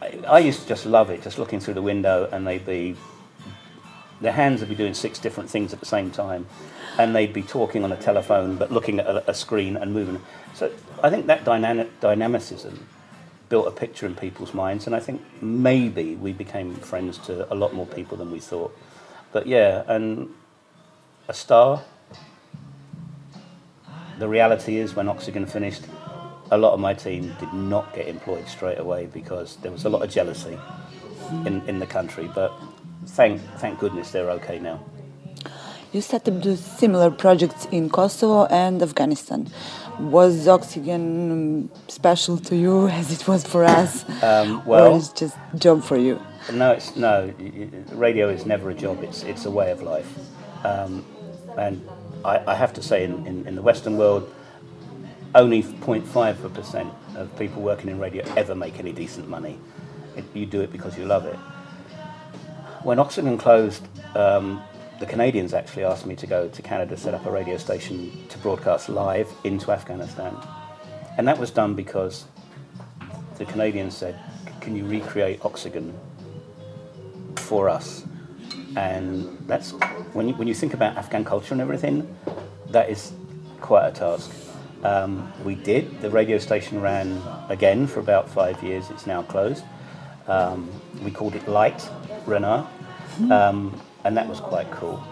I, 0.00 0.20
I 0.28 0.38
used 0.38 0.62
to 0.62 0.68
just 0.68 0.86
love 0.86 1.10
it, 1.10 1.22
just 1.22 1.38
looking 1.38 1.60
through 1.60 1.74
the 1.74 1.82
window, 1.82 2.28
and 2.30 2.46
they'd 2.46 2.64
be 2.64 2.96
their 4.20 4.32
hands 4.32 4.60
would 4.60 4.68
be 4.68 4.74
doing 4.74 4.94
six 4.94 5.18
different 5.18 5.50
things 5.50 5.72
at 5.72 5.80
the 5.80 5.86
same 5.86 6.10
time, 6.10 6.46
and 6.98 7.14
they'd 7.14 7.32
be 7.32 7.42
talking 7.42 7.84
on 7.84 7.92
a 7.92 7.96
telephone 7.96 8.56
but 8.56 8.70
looking 8.70 9.00
at 9.00 9.06
a, 9.06 9.30
a 9.30 9.34
screen 9.34 9.76
and 9.76 9.92
moving. 9.92 10.22
So 10.54 10.70
I 11.02 11.10
think 11.10 11.26
that 11.26 11.44
dynamic 11.44 12.00
dynamicism 12.00 12.86
built 13.48 13.66
a 13.66 13.72
picture 13.72 14.06
in 14.06 14.14
people's 14.14 14.54
minds, 14.54 14.86
and 14.86 14.94
I 14.94 15.00
think 15.00 15.20
maybe 15.42 16.14
we 16.14 16.32
became 16.32 16.76
friends 16.76 17.18
to 17.26 17.52
a 17.52 17.56
lot 17.56 17.74
more 17.74 17.86
people 17.86 18.16
than 18.16 18.30
we 18.30 18.38
thought. 18.38 18.76
But 19.32 19.48
yeah, 19.48 19.82
and 19.88 20.32
a 21.28 21.34
star. 21.34 21.82
The 24.18 24.28
reality 24.28 24.78
is, 24.78 24.94
when 24.94 25.06
Oksigen 25.06 25.48
finished, 25.48 25.82
a 26.50 26.58
lot 26.58 26.72
of 26.72 26.80
my 26.80 26.94
team 26.94 27.34
did 27.40 27.52
not 27.52 27.94
get 27.94 28.06
employed 28.08 28.46
straight 28.48 28.78
away 28.78 29.06
because 29.06 29.56
there 29.56 29.72
was 29.72 29.84
a 29.84 29.88
lot 29.88 30.02
of 30.02 30.10
jealousy 30.10 30.58
in, 31.46 31.62
in 31.68 31.78
the 31.78 31.86
country. 31.86 32.30
But 32.34 32.52
thank 33.06 33.40
thank 33.58 33.78
goodness 33.78 34.10
they're 34.10 34.30
okay 34.30 34.58
now. 34.58 34.80
You 35.92 36.00
set 36.00 36.28
up 36.28 36.42
similar 36.56 37.10
projects 37.10 37.66
in 37.70 37.88
Kosovo 37.88 38.46
and 38.46 38.82
Afghanistan. 38.82 39.48
Was 40.00 40.46
Oksigen 40.46 41.68
special 41.88 42.36
to 42.38 42.56
you 42.56 42.88
as 43.00 43.12
it 43.12 43.28
was 43.28 43.46
for 43.46 43.64
us? 43.64 44.04
Um, 44.22 44.64
well, 44.66 44.92
or 44.92 44.96
is 44.96 45.10
just 45.10 45.36
job 45.56 45.84
for 45.84 45.96
you? 45.96 46.20
No, 46.52 46.72
it's 46.72 46.96
no. 46.96 47.32
Radio 47.92 48.28
is 48.28 48.44
never 48.44 48.70
a 48.70 48.74
job. 48.74 49.02
It's 49.02 49.22
it's 49.22 49.44
a 49.44 49.50
way 49.50 49.70
of 49.70 49.82
life, 49.82 50.12
um, 50.64 51.04
and 51.56 51.80
I, 52.24 52.52
I, 52.52 52.54
have 52.54 52.72
to 52.74 52.82
say, 52.82 53.04
in, 53.04 53.26
in, 53.26 53.46
in 53.46 53.54
the 53.54 53.62
Western 53.62 53.96
world, 53.96 54.32
only 55.34 55.62
0.5 55.62 56.54
percent 56.54 56.92
of 57.16 57.36
people 57.38 57.62
working 57.62 57.90
in 57.90 57.98
radio 57.98 58.24
ever 58.36 58.54
make 58.54 58.78
any 58.78 58.92
decent 58.92 59.28
money. 59.28 59.58
It, 60.16 60.24
you 60.34 60.46
do 60.46 60.60
it 60.60 60.72
because 60.72 60.96
you 60.96 61.04
love 61.04 61.26
it. 61.26 61.36
When 62.82 62.98
Oksigen 62.98 63.38
closed, 63.38 63.86
um, 64.16 64.62
the 65.00 65.06
Canadians 65.06 65.54
actually 65.54 65.84
asked 65.84 66.06
me 66.06 66.14
to 66.16 66.26
go 66.26 66.48
to 66.48 66.62
Canada, 66.62 66.96
set 66.96 67.14
up 67.14 67.26
a 67.26 67.30
radio 67.30 67.56
station 67.56 68.12
to 68.28 68.38
broadcast 68.38 68.88
live 68.88 69.30
into 69.44 69.72
Afghanistan, 69.72 70.36
and 71.16 71.26
that 71.26 71.38
was 71.38 71.50
done 71.50 71.74
because 71.74 72.26
the 73.38 73.44
Canadians 73.44 73.96
said, 73.96 74.18
"Can 74.60 74.76
you 74.76 74.86
recreate 74.86 75.40
Oksigen 75.40 75.92
for 77.44 77.68
us. 77.68 78.04
And 78.76 79.38
that's 79.46 79.72
when 80.12 80.28
you, 80.28 80.34
when 80.34 80.48
you 80.48 80.54
think 80.54 80.74
about 80.74 80.96
Afghan 80.96 81.24
culture 81.24 81.54
and 81.54 81.60
everything, 81.60 82.16
that 82.68 82.90
is 82.90 83.12
quite 83.60 83.86
a 83.86 83.92
task. 83.92 84.30
Um, 84.82 85.32
we 85.44 85.54
did. 85.54 86.00
The 86.00 86.10
radio 86.10 86.38
station 86.38 86.80
ran 86.80 87.22
again 87.48 87.86
for 87.86 88.00
about 88.00 88.28
five 88.28 88.62
years. 88.62 88.90
It's 88.90 89.06
now 89.06 89.22
closed. 89.22 89.64
Um, 90.26 90.70
we 91.02 91.10
called 91.10 91.34
it 91.34 91.46
Light 91.48 91.88
Renard, 92.26 92.66
um, 93.30 93.80
and 94.04 94.16
that 94.16 94.28
was 94.28 94.40
quite 94.40 94.70
cool. 94.70 95.02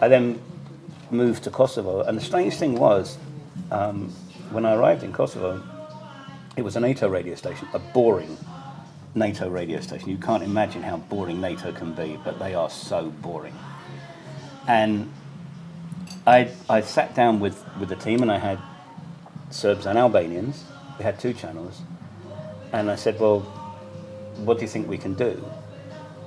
I 0.00 0.08
then 0.08 0.40
moved 1.10 1.44
to 1.44 1.50
Kosovo, 1.50 2.02
and 2.02 2.16
the 2.16 2.22
strange 2.22 2.54
thing 2.56 2.78
was, 2.78 3.18
um, 3.70 4.10
when 4.50 4.64
I 4.64 4.74
arrived 4.74 5.02
in 5.02 5.12
Kosovo, 5.12 5.62
it 6.56 6.62
was 6.62 6.76
a 6.76 6.80
NATO 6.80 7.08
radio 7.08 7.34
station, 7.34 7.68
a 7.72 7.78
boring 7.78 8.36
NATO 9.18 9.48
radio 9.48 9.80
station. 9.80 10.08
You 10.08 10.18
can't 10.18 10.42
imagine 10.42 10.82
how 10.82 10.96
boring 10.96 11.40
NATO 11.40 11.72
can 11.72 11.92
be, 11.92 12.18
but 12.24 12.38
they 12.38 12.54
are 12.54 12.70
so 12.70 13.10
boring. 13.10 13.54
And 14.66 15.12
I, 16.26 16.50
I 16.68 16.82
sat 16.82 17.14
down 17.14 17.40
with, 17.40 17.64
with 17.78 17.88
the 17.88 17.96
team 17.96 18.22
and 18.22 18.30
I 18.30 18.38
had 18.38 18.58
Serbs 19.50 19.86
and 19.86 19.98
Albanians. 19.98 20.64
We 20.98 21.04
had 21.04 21.18
two 21.18 21.32
channels. 21.32 21.80
And 22.72 22.90
I 22.90 22.96
said, 22.96 23.18
Well, 23.18 23.40
what 24.44 24.58
do 24.58 24.62
you 24.62 24.68
think 24.68 24.88
we 24.88 24.98
can 24.98 25.14
do? 25.14 25.44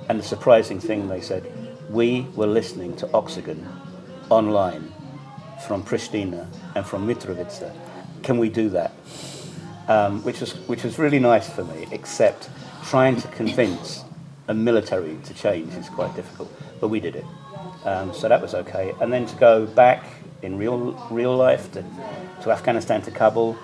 And 0.08 0.18
the 0.18 0.24
surprising 0.24 0.80
thing, 0.80 1.08
they 1.08 1.20
said, 1.20 1.50
We 1.88 2.26
were 2.34 2.46
listening 2.46 2.96
to 2.96 3.06
Oksigen 3.08 3.64
online 4.28 4.92
from 5.66 5.84
Pristina 5.84 6.46
and 6.74 6.84
from 6.84 7.06
Mitrovica. 7.06 7.74
Can 8.22 8.38
we 8.38 8.48
do 8.48 8.68
that? 8.70 8.92
Um, 9.88 10.22
which, 10.24 10.40
was, 10.40 10.54
which 10.68 10.84
was 10.84 10.98
really 10.98 11.18
nice 11.18 11.48
for 11.48 11.64
me, 11.64 11.86
except 11.90 12.48
trying 12.84 13.16
to 13.16 13.28
convince 13.28 14.04
a 14.48 14.54
military 14.54 15.16
to 15.24 15.34
change 15.34 15.72
is 15.74 15.88
quite 15.88 16.14
difficult, 16.14 16.52
but 16.80 16.88
we 16.88 17.00
did 17.00 17.16
it. 17.16 17.24
Um, 17.84 18.12
so 18.12 18.28
that 18.28 18.40
was 18.40 18.54
okay. 18.54 18.94
And 19.00 19.12
then 19.12 19.26
to 19.26 19.36
go 19.36 19.66
back 19.66 20.04
in 20.42 20.58
real 20.58 20.92
real 21.10 21.36
life 21.36 21.70
to, 21.72 21.84
to 22.42 22.50
Afghanistan 22.50 23.02
to 23.02 23.10
Kabul, 23.10 23.56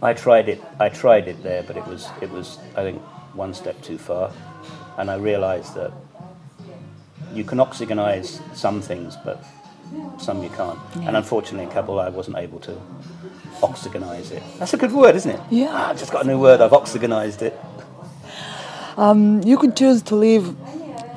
I 0.00 0.14
tried 0.14 0.48
it. 0.48 0.62
I 0.80 0.88
tried 0.88 1.28
it 1.28 1.42
there, 1.42 1.62
but 1.62 1.76
it 1.76 1.86
was 1.86 2.08
it 2.20 2.30
was 2.30 2.58
I 2.76 2.82
think 2.82 3.00
one 3.34 3.54
step 3.54 3.80
too 3.82 3.98
far, 3.98 4.32
and 4.98 5.10
I 5.10 5.16
realised 5.16 5.74
that 5.74 5.92
you 7.32 7.44
can 7.44 7.58
oxygenize 7.58 8.40
some 8.54 8.82
things, 8.82 9.16
but 9.24 9.44
some 10.18 10.42
you 10.42 10.50
can't. 10.50 10.78
Yeah. 10.96 11.08
And 11.08 11.16
unfortunately, 11.16 11.64
in 11.64 11.70
Kabul, 11.70 12.00
I 12.00 12.08
wasn't 12.08 12.36
able 12.36 12.60
to 12.60 12.80
oxygenize 13.62 14.30
it. 14.32 14.42
That's 14.58 14.74
a 14.74 14.76
good 14.76 14.92
word, 14.92 15.14
isn't 15.16 15.30
it? 15.30 15.40
Yeah. 15.50 15.70
Ah, 15.70 15.90
I 15.90 15.94
just 15.94 16.12
got 16.12 16.24
a 16.24 16.28
new 16.28 16.38
word. 16.38 16.60
I've 16.60 16.72
oxygenized 16.72 17.42
it. 17.42 17.58
Um, 18.96 19.42
you 19.42 19.56
could 19.56 19.76
choose 19.76 20.02
to 20.02 20.14
live 20.16 20.54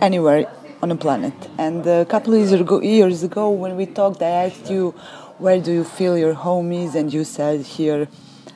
anywhere 0.01 0.49
on 0.81 0.91
a 0.91 0.95
planet. 0.95 1.33
And 1.57 1.85
a 1.85 2.05
couple 2.05 2.33
of 2.33 2.39
years 2.39 2.53
ago, 2.53 2.81
years 2.81 3.23
ago, 3.23 3.49
when 3.49 3.75
we 3.75 3.85
talked, 3.85 4.21
I 4.21 4.45
asked 4.47 4.69
you, 4.69 4.91
where 5.37 5.59
do 5.59 5.71
you 5.71 5.83
feel 5.83 6.17
your 6.17 6.33
home 6.33 6.71
is? 6.71 6.95
And 6.95 7.11
you 7.13 7.23
said 7.23 7.61
here, 7.61 8.07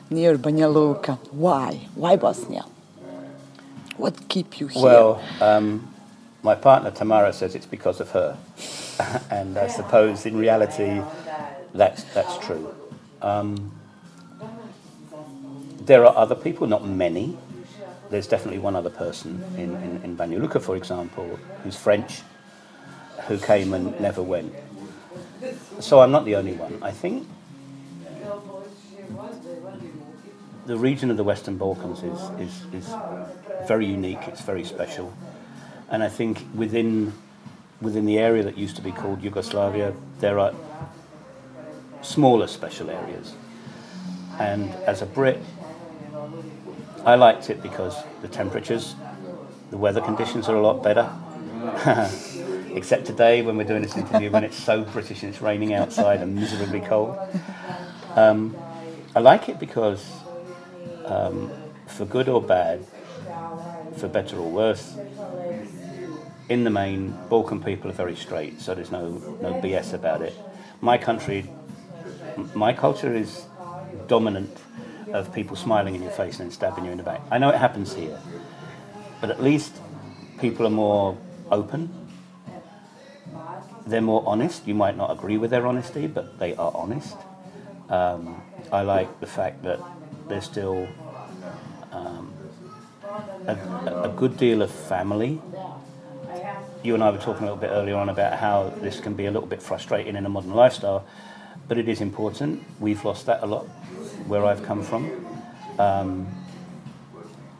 near 0.08 0.38
Banja 0.38 0.72
Luka. 0.72 1.14
Why? 1.30 1.88
Why 1.94 2.16
Bosnia? 2.16 2.64
What 3.96 4.28
keep 4.28 4.60
you 4.60 4.68
here? 4.68 4.82
Well, 4.82 5.22
um, 5.40 5.92
my 6.42 6.54
partner 6.54 6.90
Tamara 6.90 7.32
says 7.32 7.54
it's 7.54 7.66
because 7.66 8.00
of 8.00 8.10
her. 8.10 8.38
and 9.30 9.58
I 9.58 9.68
suppose 9.68 10.24
in 10.26 10.36
reality, 10.36 11.02
that's, 11.74 12.04
that's 12.14 12.38
true. 12.38 12.74
Um, 13.20 13.72
there 15.90 16.06
are 16.06 16.16
other 16.16 16.36
people, 16.36 16.68
not 16.68 16.86
many. 16.86 17.36
There's 18.10 18.28
definitely 18.28 18.60
one 18.60 18.76
other 18.76 18.90
person 18.90 19.42
in, 19.56 19.74
in, 19.74 20.16
in 20.20 20.48
for 20.60 20.76
example, 20.76 21.36
who's 21.64 21.74
French, 21.74 22.22
who 23.26 23.38
came 23.38 23.74
and 23.74 24.00
never 24.00 24.22
went. 24.22 24.54
So 25.80 25.98
I'm 25.98 26.12
not 26.12 26.24
the 26.24 26.36
only 26.36 26.52
one. 26.52 26.80
I 26.80 26.92
think 26.92 27.26
the 30.66 30.76
region 30.76 31.10
of 31.10 31.16
the 31.16 31.24
Western 31.24 31.58
Balkans 31.58 32.04
is, 32.04 32.20
is, 32.38 32.72
is 32.72 32.94
very 33.66 33.86
unique, 33.86 34.28
it's 34.28 34.42
very 34.42 34.62
special. 34.62 35.12
And 35.88 36.04
I 36.04 36.08
think 36.08 36.46
within, 36.54 37.14
within 37.80 38.06
the 38.06 38.20
area 38.20 38.44
that 38.44 38.56
used 38.56 38.76
to 38.76 38.82
be 38.82 38.92
called 38.92 39.24
Yugoslavia, 39.24 39.92
there 40.20 40.38
are 40.38 40.54
smaller 42.00 42.46
special 42.46 42.90
areas. 42.90 43.34
And 44.38 44.70
as 44.86 45.02
a 45.02 45.06
Brit, 45.06 45.42
I 47.04 47.14
liked 47.14 47.48
it 47.48 47.62
because 47.62 47.96
the 48.20 48.28
temperatures, 48.28 48.94
the 49.70 49.78
weather 49.78 50.02
conditions 50.02 50.48
are 50.48 50.56
a 50.56 50.62
lot 50.62 50.82
better. 50.82 51.10
Except 52.74 53.06
today 53.06 53.42
when 53.42 53.56
we're 53.56 53.64
doing 53.64 53.82
this 53.82 53.96
interview 53.96 54.30
when 54.30 54.44
it's 54.44 54.56
so 54.56 54.82
British 54.84 55.22
and 55.22 55.32
it's 55.32 55.42
raining 55.42 55.72
outside 55.72 56.20
and 56.20 56.34
miserably 56.34 56.80
cold. 56.80 57.16
Um, 58.16 58.56
I 59.16 59.20
like 59.20 59.48
it 59.48 59.58
because, 59.58 60.06
um, 61.06 61.50
for 61.86 62.04
good 62.04 62.28
or 62.28 62.42
bad, 62.42 62.84
for 63.96 64.06
better 64.06 64.36
or 64.36 64.50
worse, 64.50 64.96
in 66.48 66.64
the 66.64 66.70
main, 66.70 67.16
Balkan 67.28 67.62
people 67.62 67.90
are 67.90 67.94
very 67.94 68.16
straight, 68.16 68.60
so 68.60 68.74
there's 68.74 68.90
no, 68.90 69.08
no 69.40 69.54
BS 69.54 69.94
about 69.94 70.20
it. 70.20 70.34
My 70.80 70.98
country, 70.98 71.50
my 72.54 72.72
culture 72.72 73.14
is 73.14 73.46
dominant 74.06 74.56
of 75.12 75.32
people 75.32 75.56
smiling 75.56 75.94
in 75.94 76.02
your 76.02 76.10
face 76.10 76.38
and 76.38 76.48
then 76.48 76.50
stabbing 76.50 76.84
you 76.84 76.90
in 76.90 76.98
the 76.98 77.02
back. 77.02 77.20
I 77.30 77.38
know 77.38 77.50
it 77.50 77.56
happens 77.56 77.94
here, 77.94 78.20
but 79.20 79.30
at 79.30 79.42
least 79.42 79.76
people 80.40 80.66
are 80.66 80.70
more 80.70 81.16
open. 81.50 82.08
They're 83.86 84.00
more 84.00 84.22
honest. 84.26 84.66
You 84.66 84.74
might 84.74 84.96
not 84.96 85.10
agree 85.10 85.36
with 85.36 85.50
their 85.50 85.66
honesty, 85.66 86.06
but 86.06 86.38
they 86.38 86.54
are 86.54 86.72
honest. 86.74 87.16
Um, 87.88 88.40
I 88.70 88.82
like 88.82 89.20
the 89.20 89.26
fact 89.26 89.62
that 89.64 89.80
there's 90.28 90.44
still 90.44 90.88
um, 91.90 92.32
a, 93.46 94.04
a 94.04 94.14
good 94.16 94.36
deal 94.36 94.62
of 94.62 94.70
family. 94.70 95.40
You 96.82 96.94
and 96.94 97.02
I 97.02 97.10
were 97.10 97.18
talking 97.18 97.42
a 97.42 97.52
little 97.52 97.56
bit 97.56 97.70
earlier 97.70 97.96
on 97.96 98.08
about 98.08 98.38
how 98.38 98.72
this 98.80 99.00
can 99.00 99.14
be 99.14 99.26
a 99.26 99.30
little 99.30 99.48
bit 99.48 99.60
frustrating 99.60 100.16
in 100.16 100.24
a 100.24 100.28
modern 100.28 100.54
lifestyle, 100.54 101.04
but 101.68 101.76
it 101.76 101.88
is 101.88 102.00
important. 102.00 102.62
We've 102.78 103.04
lost 103.04 103.26
that 103.26 103.42
a 103.42 103.46
lot 103.46 103.66
where 104.30 104.46
I've 104.46 104.62
come 104.62 104.82
from. 104.84 105.10
Um, 105.78 106.28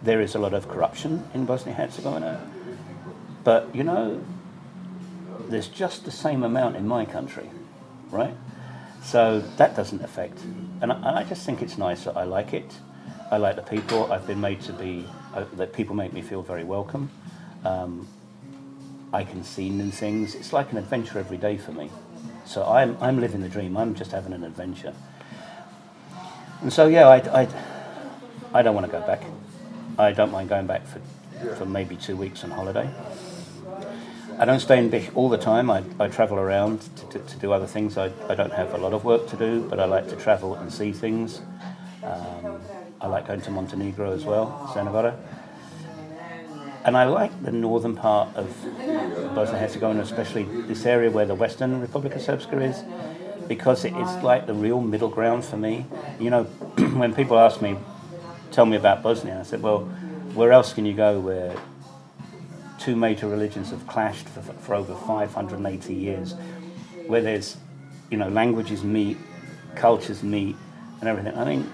there 0.04 0.20
is 0.20 0.36
a 0.36 0.38
lot 0.38 0.54
of 0.54 0.68
corruption 0.68 1.28
in 1.34 1.44
Bosnia 1.44 1.74
Herzegovina, 1.74 2.40
but 3.42 3.74
you 3.74 3.82
know, 3.82 4.24
there's 5.48 5.66
just 5.66 6.04
the 6.04 6.12
same 6.12 6.44
amount 6.44 6.76
in 6.76 6.86
my 6.86 7.04
country, 7.04 7.50
right? 8.10 8.34
So 9.02 9.40
that 9.56 9.74
doesn't 9.74 10.00
affect, 10.02 10.38
and 10.80 10.92
I, 10.92 10.96
and 10.96 11.18
I 11.18 11.24
just 11.24 11.44
think 11.44 11.60
it's 11.60 11.76
nice. 11.76 12.04
That 12.04 12.16
I 12.16 12.22
like 12.22 12.54
it. 12.54 12.72
I 13.32 13.38
like 13.38 13.56
the 13.56 13.62
people. 13.62 14.12
I've 14.12 14.26
been 14.26 14.40
made 14.40 14.60
to 14.62 14.72
be. 14.72 15.04
Uh, 15.34 15.44
that 15.54 15.72
people 15.72 15.96
make 15.96 16.12
me 16.12 16.22
feel 16.22 16.42
very 16.42 16.64
welcome. 16.64 17.10
Um, 17.64 18.06
I 19.12 19.24
can 19.24 19.42
see 19.42 19.70
new 19.70 19.90
things. 19.90 20.36
It's 20.36 20.52
like 20.52 20.70
an 20.70 20.78
adventure 20.78 21.18
every 21.18 21.36
day 21.36 21.56
for 21.56 21.72
me. 21.72 21.90
So 22.44 22.64
I'm 22.64 22.96
I'm 23.00 23.18
living 23.18 23.40
the 23.40 23.48
dream. 23.48 23.76
I'm 23.76 23.96
just 23.96 24.12
having 24.12 24.32
an 24.32 24.44
adventure. 24.44 24.94
And 26.62 26.72
so 26.72 26.86
yeah, 26.86 27.08
I 27.08 27.42
I, 27.42 27.48
I 28.54 28.62
don't 28.62 28.74
want 28.74 28.86
to 28.86 28.92
go 28.92 29.00
back. 29.06 29.22
I 29.98 30.12
don't 30.12 30.32
mind 30.32 30.48
going 30.48 30.66
back 30.66 30.86
for 30.86 31.00
for 31.56 31.66
maybe 31.66 31.96
two 31.96 32.16
weeks 32.16 32.44
on 32.44 32.50
holiday. 32.50 32.90
I 34.38 34.46
don't 34.46 34.60
stay 34.60 34.78
in 34.78 34.88
Bish 34.88 35.10
all 35.14 35.28
the 35.28 35.36
time. 35.36 35.70
I, 35.70 35.82
I 35.98 36.08
travel 36.08 36.38
around 36.38 36.80
to, 36.96 37.06
to, 37.10 37.18
to 37.18 37.36
do 37.38 37.52
other 37.52 37.66
things. 37.66 37.98
I, 37.98 38.10
I 38.26 38.34
don't 38.34 38.52
have 38.52 38.72
a 38.72 38.78
lot 38.78 38.94
of 38.94 39.04
work 39.04 39.28
to 39.28 39.36
do, 39.36 39.66
but 39.68 39.78
I 39.78 39.84
like 39.84 40.08
to 40.08 40.16
travel 40.16 40.54
and 40.54 40.72
see 40.72 40.92
things. 40.92 41.42
Um, 42.02 42.58
I 43.02 43.06
like 43.06 43.26
going 43.26 43.42
to 43.42 43.50
Montenegro 43.50 44.12
as 44.12 44.24
well, 44.24 44.46
Crna 44.72 45.14
And 46.86 46.96
I 46.96 47.04
like 47.04 47.42
the 47.42 47.52
northern 47.52 47.96
part 47.96 48.34
of 48.34 48.46
Bosnia 49.34 49.56
and 49.56 49.58
Herzegovina, 49.58 50.00
especially 50.00 50.44
this 50.44 50.86
area 50.86 51.10
where 51.10 51.26
the 51.26 51.34
Western 51.34 51.78
Republic 51.78 52.14
of 52.14 52.22
Srpska 52.22 52.62
is, 52.62 52.82
because 53.50 53.84
it 53.84 53.93
is 53.97 54.23
like 54.23 54.47
the 54.47 54.54
real 54.54 54.80
middle 54.80 55.08
ground 55.08 55.45
for 55.45 55.56
me. 55.56 55.84
You 56.21 56.30
know, 56.30 56.45
when 56.95 57.13
people 57.13 57.36
ask 57.36 57.60
me, 57.60 57.76
tell 58.52 58.65
me 58.65 58.76
about 58.76 59.02
Bosnia, 59.02 59.41
I 59.41 59.43
said, 59.43 59.60
well, 59.60 59.80
where 60.34 60.52
else 60.52 60.73
can 60.73 60.86
you 60.86 60.95
go 60.95 61.19
where 61.19 61.56
two 62.78 62.95
major 62.95 63.26
religions 63.26 63.71
have 63.71 63.84
clashed 63.89 64.28
for, 64.28 64.41
for 64.41 64.76
over 64.76 64.95
580 64.95 65.93
years, 65.93 66.36
where 67.08 67.21
there's, 67.21 67.56
you 68.08 68.17
know, 68.17 68.28
languages 68.28 68.84
meet, 68.84 69.17
cultures 69.75 70.23
meet, 70.23 70.54
and 71.00 71.08
everything. 71.08 71.36
I 71.36 71.45
mean, 71.45 71.73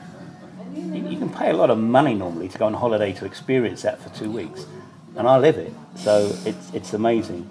you, 0.75 1.11
you 1.11 1.19
can 1.19 1.29
pay 1.29 1.51
a 1.51 1.55
lot 1.55 1.69
of 1.69 1.77
money 1.77 2.15
normally 2.15 2.49
to 2.49 2.57
go 2.57 2.65
on 2.65 2.73
holiday 2.73 3.12
to 3.12 3.27
experience 3.27 3.83
that 3.83 4.01
for 4.01 4.09
two 4.19 4.31
weeks, 4.31 4.65
and 5.15 5.29
I 5.29 5.37
live 5.37 5.59
it, 5.59 5.75
so 5.95 6.35
it's 6.47 6.73
it's 6.73 6.95
amazing. 6.95 7.51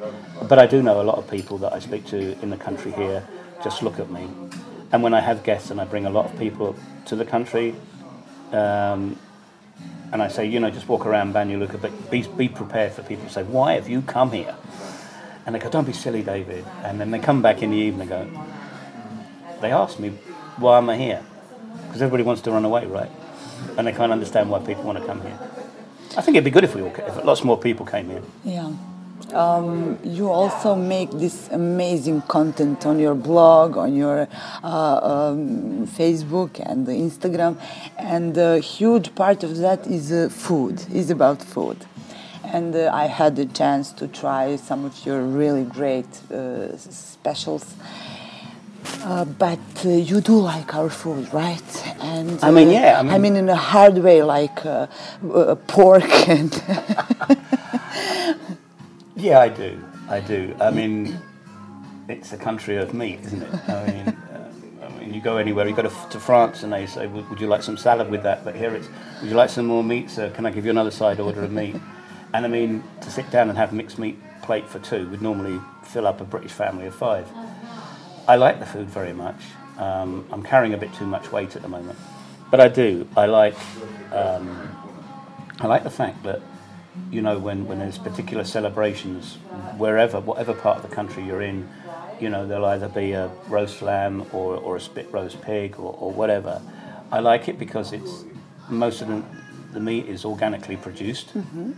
But 0.50 0.58
I 0.58 0.66
do 0.66 0.82
know 0.82 1.00
a 1.00 1.04
lot 1.04 1.20
of 1.20 1.30
people 1.30 1.60
that 1.60 1.74
I 1.74 1.80
speak 1.80 2.08
to 2.08 2.40
in 2.42 2.50
the 2.50 2.58
country 2.58 2.92
here 2.92 3.24
just 3.66 3.84
look 3.84 4.00
at 4.00 4.10
me, 4.10 4.30
and 4.94 5.04
when 5.04 5.14
I 5.14 5.20
have 5.20 5.44
guests 5.44 5.72
and 5.72 5.82
I 5.82 5.86
bring 5.86 6.06
a 6.06 6.10
lot 6.10 6.26
of 6.32 6.40
people 6.40 6.78
to 7.08 7.18
the 7.18 7.26
country. 7.26 7.76
Um, 8.52 9.20
and 10.14 10.22
I 10.22 10.30
say, 10.30 10.46
you 10.46 10.60
know, 10.60 10.70
just 10.70 10.88
walk 10.88 11.06
around 11.06 11.34
Banja 11.34 11.82
but 11.82 12.12
be, 12.12 12.22
be 12.38 12.48
prepared 12.48 12.94
for 12.94 13.04
people 13.04 13.26
to 13.26 13.32
say, 13.32 13.44
why 13.44 13.74
have 13.74 13.90
you 13.90 14.02
come 14.02 14.32
here? 14.32 14.56
And 15.46 15.54
they 15.54 15.60
go, 15.60 15.70
don't 15.70 15.86
be 15.86 15.94
silly, 15.94 16.24
David. 16.24 16.64
And 16.84 17.02
then 17.02 17.12
they 17.12 17.20
come 17.20 17.42
back 17.42 17.62
in 17.62 17.72
the 17.72 17.78
evening 17.78 18.10
and 18.12 18.34
go, 18.34 18.46
they 19.62 19.72
ask 19.72 20.00
me, 20.00 20.10
why 20.58 20.78
am 20.78 20.90
I 20.90 20.98
here? 20.98 21.24
Because 21.88 22.02
everybody 22.02 22.24
wants 22.24 22.42
to 22.44 22.52
run 22.52 22.64
away, 22.64 22.86
right? 22.86 23.12
And 23.78 23.88
they 23.88 23.92
can't 23.92 24.12
understand 24.12 24.50
why 24.50 24.60
people 24.60 24.84
want 24.84 25.00
to 25.00 25.06
come 25.06 25.22
here. 25.22 25.38
I 26.18 26.22
think 26.22 26.38
it'd 26.38 26.46
be 26.46 26.52
good 26.52 26.64
if 26.64 26.76
we 26.76 26.82
all, 26.82 26.96
if 26.96 27.26
lots 27.26 27.44
more 27.44 27.60
people 27.60 27.86
came 27.86 28.10
here. 28.10 28.24
Yeah. 28.44 28.72
Um, 29.36 30.00
you 30.04 30.30
also 30.32 30.76
make 30.76 31.12
this 31.12 31.50
amazing 31.52 32.22
content 32.22 32.86
on 32.86 33.00
your 33.00 33.16
blog, 33.16 33.76
on 33.78 33.94
your 33.96 34.28
uh, 34.64 34.68
um, 35.34 35.86
Facebook 35.88 36.60
and 36.66 36.88
Instagram, 36.88 37.58
and 37.98 38.38
a 38.38 38.60
huge 38.60 39.14
part 39.14 39.44
of 39.44 39.58
that 39.58 39.88
is 39.88 40.12
uh, 40.12 40.30
food, 40.30 40.82
is 40.94 41.10
about 41.10 41.42
food. 41.42 41.78
And 42.46 42.74
uh, 42.76 42.92
I 42.94 43.08
had 43.08 43.36
the 43.36 43.46
chance 43.46 43.92
to 43.94 44.08
try 44.08 44.56
some 44.56 44.86
of 44.86 45.06
your 45.06 45.22
really 45.22 45.64
great 45.66 46.08
uh, 46.32 46.78
specials. 46.78 47.66
Uh, 49.04 49.26
but 49.26 49.60
uh, 49.84 49.90
you 49.90 50.22
do 50.22 50.38
like 50.40 50.74
our 50.76 50.90
food, 50.90 51.28
right? 51.34 51.96
And 52.00 52.40
I 52.44 52.52
mean, 52.52 52.70
uh, 52.70 52.72
yeah, 52.72 53.00
I 53.00 53.04
mean- 53.04 53.14
I 53.14 53.18
mean 53.18 53.36
in 53.36 53.50
a 53.50 53.56
hard 53.56 53.98
way, 53.98 54.22
like 54.24 54.66
uh, 54.66 54.88
uh, 55.34 55.56
pork 55.68 56.08
and 56.30 56.52
Yeah, 59.16 59.40
I 59.40 59.50
do. 59.50 59.84
I 60.10 60.20
do. 60.20 60.56
I 60.60 60.72
mean, 60.72 61.20
it's 62.10 62.34
a 62.34 62.38
country 62.38 62.78
of 62.78 62.94
meat, 62.94 63.22
isn't 63.22 63.42
it? 63.42 63.70
I 63.70 63.86
mean, 63.86 64.08
uh, 64.08 64.52
I 64.84 64.90
mean, 65.00 65.14
you 65.14 65.22
go 65.22 65.38
anywhere. 65.38 65.68
You 65.68 65.76
go 65.76 65.84
to, 65.84 66.10
to 66.10 66.20
France, 66.20 66.64
and 66.64 66.74
they 66.74 66.86
say, 66.86 67.08
"Would 67.08 67.30
would 67.30 67.40
you 67.40 67.48
like 67.48 67.64
some 67.64 67.78
salad 67.78 68.10
with 68.10 68.24
that?" 68.24 68.44
But 68.44 68.56
here 68.56 68.76
it's, 68.76 68.88
"Would 69.22 69.30
you 69.30 69.36
like 69.36 69.50
some 69.50 69.66
more 69.66 69.84
meat, 69.84 70.10
sir? 70.10 70.30
Can 70.32 70.46
I 70.46 70.52
give 70.52 70.66
you 70.66 70.72
another 70.72 70.92
side 70.92 71.20
order 71.20 71.44
of 71.44 71.52
meat?" 71.52 71.76
And 72.34 72.46
I 72.46 72.50
mean, 72.50 72.84
to 73.02 73.10
sit 73.10 73.30
down 73.32 73.50
and 73.50 73.58
have 73.58 73.72
mixed 73.72 73.98
meat 73.98 74.20
plate 74.42 74.68
for 74.68 74.80
two 74.80 75.10
would 75.10 75.22
normally 75.22 75.60
fill 75.84 76.06
up 76.06 76.22
a 76.22 76.26
British 76.26 76.52
family 76.52 76.86
of 76.86 76.94
five. 76.96 77.28
I 78.28 78.36
like 78.36 78.60
the 78.60 78.66
food 78.66 78.88
very 78.88 79.14
much. 79.14 79.42
Um, 79.78 80.26
I'm 80.32 80.44
carrying 80.44 80.74
a 80.74 80.78
bit 80.78 80.94
too 80.94 81.06
much 81.06 81.32
weight 81.32 81.56
at 81.56 81.62
the 81.62 81.70
moment, 81.70 81.98
but 82.52 82.60
I 82.60 82.68
do. 82.68 83.08
I 83.16 83.26
like. 83.28 83.56
Um, 84.12 84.70
I 85.62 85.68
like 85.68 85.84
the 85.84 85.90
fact 85.90 86.22
that, 86.24 86.42
you 87.12 87.22
know, 87.22 87.38
when, 87.38 87.66
when 87.68 87.80
there's 87.80 87.98
particular 87.98 88.44
celebrations, 88.44 89.36
wherever, 89.78 90.20
whatever 90.20 90.54
part 90.54 90.78
of 90.78 90.90
the 90.90 90.96
country 90.96 91.24
you're 91.24 91.42
in, 91.42 91.70
you 92.20 92.30
know, 92.30 92.48
there'll 92.48 92.66
either 92.66 92.90
be 92.90 93.12
a 93.12 93.28
roast 93.48 93.82
lamb 93.82 94.26
or, 94.32 94.56
or 94.58 94.78
a 94.78 94.82
spit 94.82 95.12
roast 95.12 95.42
pig 95.42 95.78
or, 95.78 95.96
or 96.00 96.12
whatever. 96.12 96.62
I 97.12 97.20
like 97.20 97.48
it 97.48 97.60
because 97.60 97.94
it's 97.94 98.24
most 98.70 99.02
of 99.02 99.08
the, 99.08 99.24
the 99.74 99.80
meat 99.80 100.08
is 100.08 100.26
organically 100.26 100.78
produced, 100.78 101.34
mm-hmm. 101.34 101.74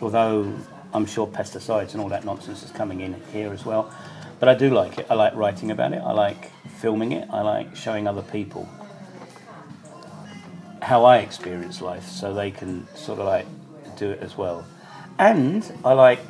although 0.00 0.52
I'm 0.92 1.06
sure 1.06 1.26
pesticides 1.26 1.92
and 1.92 2.00
all 2.00 2.08
that 2.08 2.24
nonsense 2.24 2.62
is 2.62 2.70
coming 2.70 3.00
in 3.00 3.20
here 3.32 3.52
as 3.52 3.64
well. 3.64 3.92
But 4.40 4.48
I 4.48 4.54
do 4.54 4.70
like 4.70 4.98
it. 4.98 5.06
I 5.08 5.14
like 5.14 5.34
writing 5.34 5.70
about 5.70 5.92
it. 5.92 6.02
I 6.02 6.12
like 6.12 6.50
filming 6.68 7.12
it. 7.12 7.28
I 7.30 7.42
like 7.42 7.74
showing 7.76 8.06
other 8.06 8.22
people 8.22 8.68
how 10.82 11.04
I 11.04 11.18
experience 11.18 11.80
life 11.80 12.06
so 12.06 12.32
they 12.34 12.50
can 12.50 12.86
sort 12.94 13.18
of 13.18 13.26
like 13.26 13.46
do 13.96 14.10
it 14.10 14.20
as 14.20 14.36
well. 14.36 14.66
And 15.18 15.64
I 15.84 15.92
like, 15.92 16.20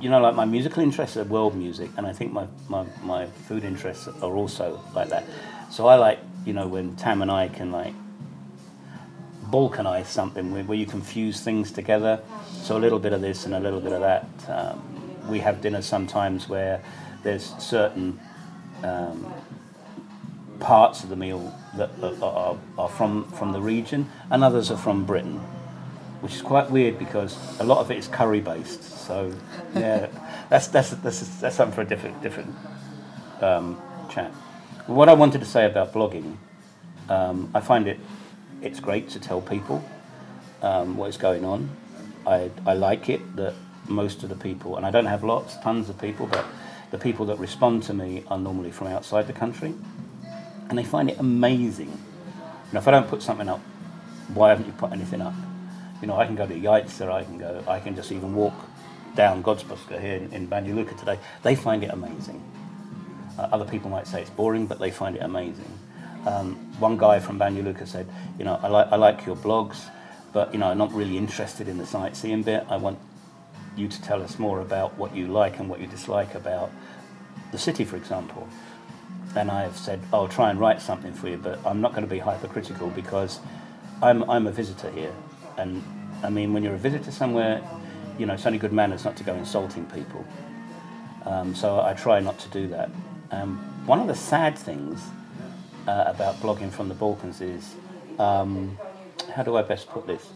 you 0.00 0.08
know, 0.08 0.20
like 0.20 0.34
my 0.34 0.44
musical 0.44 0.82
interests 0.82 1.16
are 1.16 1.24
world 1.24 1.54
music, 1.54 1.90
and 1.96 2.06
I 2.06 2.12
think 2.12 2.32
my, 2.32 2.46
my, 2.68 2.84
my 3.02 3.26
food 3.26 3.64
interests 3.64 4.08
are 4.08 4.34
also 4.34 4.80
like 4.94 5.08
that. 5.08 5.24
So 5.70 5.86
I 5.86 5.96
like, 5.96 6.18
you 6.44 6.52
know, 6.52 6.66
when 6.66 6.96
Tam 6.96 7.22
and 7.22 7.30
I 7.30 7.48
can 7.48 7.70
like 7.72 7.94
balkanize 9.50 10.06
something 10.06 10.52
where, 10.52 10.64
where 10.64 10.78
you 10.78 10.86
can 10.86 11.02
fuse 11.02 11.40
things 11.40 11.70
together. 11.70 12.20
So 12.62 12.76
a 12.76 12.80
little 12.80 12.98
bit 12.98 13.12
of 13.12 13.20
this 13.20 13.44
and 13.44 13.54
a 13.54 13.60
little 13.60 13.80
bit 13.80 13.92
of 13.92 14.00
that. 14.00 14.26
Um, 14.48 15.28
we 15.28 15.40
have 15.40 15.60
dinners 15.60 15.86
sometimes 15.86 16.48
where 16.48 16.82
there's 17.22 17.54
certain 17.58 18.18
um, 18.82 19.32
parts 20.58 21.04
of 21.04 21.10
the 21.10 21.16
meal 21.16 21.54
that 21.76 21.90
are, 22.02 22.24
are, 22.24 22.58
are 22.78 22.88
from, 22.88 23.24
from 23.32 23.52
the 23.52 23.60
region, 23.60 24.10
and 24.30 24.42
others 24.42 24.70
are 24.70 24.76
from 24.76 25.04
Britain, 25.04 25.40
which 26.22 26.34
is 26.34 26.40
quite 26.42 26.70
weird 26.70 26.98
because 26.98 27.36
a 27.60 27.64
lot 27.64 27.78
of 27.78 27.90
it 27.90 27.98
is 27.98 28.06
curry 28.06 28.40
based. 28.40 28.82
So, 28.82 29.34
yeah, 29.74 30.06
that's, 30.48 30.68
that's, 30.68 30.90
that's, 30.90 31.20
that's 31.40 31.56
something 31.56 31.74
for 31.74 31.82
a 31.82 31.84
different, 31.84 32.22
different 32.22 32.54
um, 33.40 33.80
chat. 34.08 34.30
What 34.86 35.08
I 35.08 35.14
wanted 35.14 35.40
to 35.40 35.46
say 35.46 35.66
about 35.66 35.92
blogging, 35.92 36.36
um, 37.08 37.50
I 37.54 37.60
find 37.60 37.88
it 37.88 37.98
it's 38.62 38.78
great 38.78 39.08
to 39.10 39.20
tell 39.20 39.40
people 39.40 39.84
um, 40.62 40.96
what 40.96 41.08
is 41.08 41.16
going 41.16 41.44
on. 41.44 41.68
I, 42.24 42.50
I 42.64 42.74
like 42.74 43.08
it 43.08 43.34
that 43.36 43.54
most 43.88 44.22
of 44.22 44.28
the 44.28 44.36
people, 44.36 44.76
and 44.76 44.86
I 44.86 44.92
don't 44.92 45.06
have 45.06 45.24
lots, 45.24 45.56
tons 45.58 45.88
of 45.88 46.00
people, 46.00 46.28
but 46.28 46.46
the 46.92 46.98
people 46.98 47.26
that 47.26 47.38
respond 47.38 47.82
to 47.84 47.94
me 47.94 48.22
are 48.28 48.38
normally 48.38 48.70
from 48.70 48.86
outside 48.86 49.26
the 49.26 49.32
country, 49.32 49.74
and 50.68 50.78
they 50.78 50.84
find 50.84 51.10
it 51.10 51.18
amazing. 51.18 51.98
Know, 52.72 52.78
if 52.78 52.86
I 52.86 52.92
don't 52.92 53.08
put 53.08 53.22
something 53.22 53.48
up, 53.48 53.60
why 54.32 54.50
haven't 54.50 54.66
you 54.66 54.72
put 54.72 54.92
anything 54.92 55.20
up? 55.20 55.34
You 56.02 56.08
know, 56.08 56.16
I 56.16 56.26
can 56.26 56.34
go 56.34 56.46
to 56.46 56.54
Jajce, 56.54 57.10
I 57.10 57.22
can 57.22 57.38
go, 57.38 57.62
I 57.66 57.78
can 57.78 57.94
just 57.94 58.10
even 58.10 58.34
walk 58.34 58.54
down 59.14 59.42
Gospodska 59.42 60.00
here 60.00 60.16
in, 60.16 60.32
in 60.32 60.48
today. 60.98 61.18
They 61.42 61.54
find 61.54 61.84
it 61.84 61.90
amazing. 61.90 62.42
Uh, 63.38 63.48
other 63.52 63.64
people 63.64 63.88
might 63.88 64.06
say 64.06 64.20
it's 64.20 64.30
boring, 64.30 64.66
but 64.66 64.80
they 64.80 64.90
find 64.90 65.16
it 65.16 65.22
amazing. 65.22 65.78
Um, 66.26 66.54
one 66.80 66.98
guy 66.98 67.20
from 67.20 67.38
Banja 67.38 67.64
Luka 67.64 67.86
said, 67.86 68.06
you 68.38 68.44
know, 68.44 68.58
I 68.62 68.68
like, 68.68 68.88
I 68.90 68.96
like 68.96 69.26
your 69.26 69.36
blogs, 69.36 69.88
but, 70.32 70.52
you 70.52 70.58
know, 70.58 70.66
I'm 70.66 70.78
not 70.78 70.92
really 70.92 71.16
interested 71.16 71.68
in 71.68 71.78
the 71.78 71.86
sightseeing 71.86 72.42
bit. 72.42 72.66
I 72.68 72.76
want 72.76 72.98
you 73.76 73.88
to 73.88 74.02
tell 74.02 74.22
us 74.22 74.38
more 74.38 74.60
about 74.60 74.98
what 74.98 75.14
you 75.14 75.28
like 75.28 75.58
and 75.58 75.68
what 75.68 75.80
you 75.80 75.86
dislike 75.86 76.34
about 76.34 76.70
the 77.52 77.58
city, 77.58 77.84
for 77.84 77.96
example. 77.96 78.48
And 79.36 79.50
I've 79.50 79.76
said, 79.76 80.00
I'll 80.12 80.28
try 80.28 80.50
and 80.50 80.58
write 80.60 80.82
something 80.82 81.12
for 81.12 81.28
you, 81.28 81.36
but 81.36 81.58
I'm 81.64 81.80
not 81.80 81.92
going 81.92 82.04
to 82.04 82.10
be 82.10 82.18
hypercritical 82.18 82.90
because 82.90 83.40
I'm, 84.02 84.28
I'm 84.28 84.46
a 84.46 84.52
visitor 84.52 84.90
here. 84.90 85.14
And 85.58 85.82
I 86.22 86.30
mean, 86.30 86.52
when 86.52 86.62
you're 86.62 86.74
a 86.74 86.78
visitor 86.78 87.10
somewhere, 87.10 87.62
you 88.18 88.26
know, 88.26 88.34
it's 88.34 88.46
only 88.46 88.58
good 88.58 88.72
manners 88.72 89.04
not 89.04 89.16
to 89.16 89.24
go 89.24 89.34
insulting 89.34 89.86
people. 89.86 90.24
Um, 91.24 91.54
so 91.54 91.80
I 91.80 91.94
try 91.94 92.20
not 92.20 92.38
to 92.40 92.48
do 92.48 92.68
that. 92.68 92.90
Um, 93.30 93.58
one 93.86 94.00
of 94.00 94.06
the 94.06 94.14
sad 94.14 94.58
things 94.58 95.02
uh, 95.86 96.04
about 96.06 96.36
blogging 96.36 96.70
from 96.70 96.88
the 96.88 96.94
Balkans 96.94 97.40
is 97.40 97.74
um, 98.18 98.78
how 99.34 99.42
do 99.42 99.56
I 99.56 99.62
best 99.62 99.88
put 99.88 100.06
this? 100.06 100.30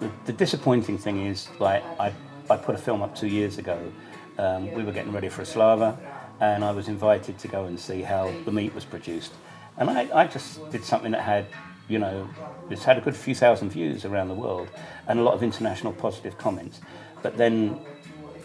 The, 0.00 0.10
the, 0.26 0.32
disappointing 0.32 0.98
thing 0.98 1.26
is, 1.26 1.48
like, 1.58 1.82
I, 1.98 2.12
I 2.48 2.56
put 2.56 2.74
a 2.74 2.78
film 2.78 3.02
up 3.02 3.16
two 3.16 3.26
years 3.26 3.58
ago. 3.58 3.92
Um, 4.38 4.72
we 4.72 4.84
were 4.84 4.92
getting 4.92 5.12
ready 5.12 5.28
for 5.28 5.42
a 5.42 5.46
Slava, 5.46 5.98
and 6.40 6.64
I 6.64 6.70
was 6.70 6.86
invited 6.86 7.38
to 7.38 7.48
go 7.48 7.64
and 7.64 7.78
see 7.78 8.02
how 8.02 8.32
the 8.44 8.52
meat 8.52 8.74
was 8.74 8.84
produced. 8.84 9.32
And 9.76 9.90
I, 9.90 10.08
I 10.14 10.26
just 10.26 10.70
did 10.70 10.84
something 10.84 11.10
that 11.12 11.22
had, 11.22 11.46
you 11.88 11.98
know, 11.98 12.28
it's 12.70 12.84
had 12.84 12.98
a 12.98 13.00
good 13.00 13.16
few 13.16 13.34
thousand 13.34 13.70
views 13.70 14.04
around 14.04 14.28
the 14.28 14.34
world 14.34 14.68
and 15.06 15.18
a 15.18 15.22
lot 15.22 15.34
of 15.34 15.42
international 15.42 15.92
positive 15.92 16.36
comments. 16.38 16.80
But 17.22 17.36
then 17.36 17.80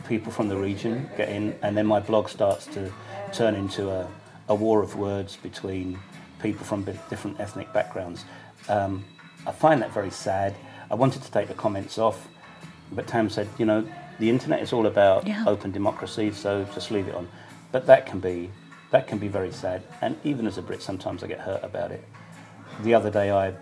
people 0.08 0.32
from 0.32 0.48
the 0.50 0.58
region 0.58 1.10
get 1.18 1.30
in, 1.30 1.56
and 1.62 1.78
then 1.78 1.86
my 1.86 2.00
blog 2.00 2.30
starts 2.30 2.66
to 2.68 2.92
turn 3.34 3.56
into 3.56 3.90
a, 3.90 4.08
a 4.48 4.56
war 4.56 4.82
of 4.82 4.96
words 4.96 5.36
between 5.38 6.00
people 6.42 6.66
from 6.66 6.84
different 7.10 7.40
ethnic 7.40 7.72
backgrounds. 7.74 8.26
Um, 8.70 9.04
I 9.46 9.52
find 9.52 9.82
that 9.82 9.92
very 9.92 10.12
sad. 10.12 10.56
I 10.90 10.96
wanted 10.96 11.24
to 11.24 11.32
take 11.32 11.48
the 11.48 11.54
comments 11.54 11.98
off, 11.98 12.28
but 12.92 13.08
Tam 13.08 13.30
said, 13.30 13.48
you 13.58 13.66
know, 13.66 13.88
the 14.20 14.30
internet 14.30 14.62
is 14.62 14.74
all 14.74 14.86
about 14.86 15.26
yeah. 15.28 15.44
open 15.48 15.72
democracy, 15.72 16.32
so 16.32 16.66
just 16.74 16.92
leave 16.92 17.08
it 17.08 17.16
on. 17.16 17.28
But 17.72 17.88
that 17.88 18.06
can 18.06 18.20
be 18.20 18.52
that 18.92 19.08
can 19.08 19.18
be 19.18 19.28
very 19.28 19.52
sad, 19.52 19.82
and 20.02 20.16
even 20.24 20.46
as 20.46 20.60
a 20.60 20.62
Brit, 20.62 20.84
sometimes 20.84 21.24
I 21.24 21.28
get 21.28 21.40
hurt 21.40 21.64
about 21.64 21.92
it. 21.92 22.04
The 22.82 22.94
other 22.94 23.10
day, 23.10 23.32
I 23.32 23.54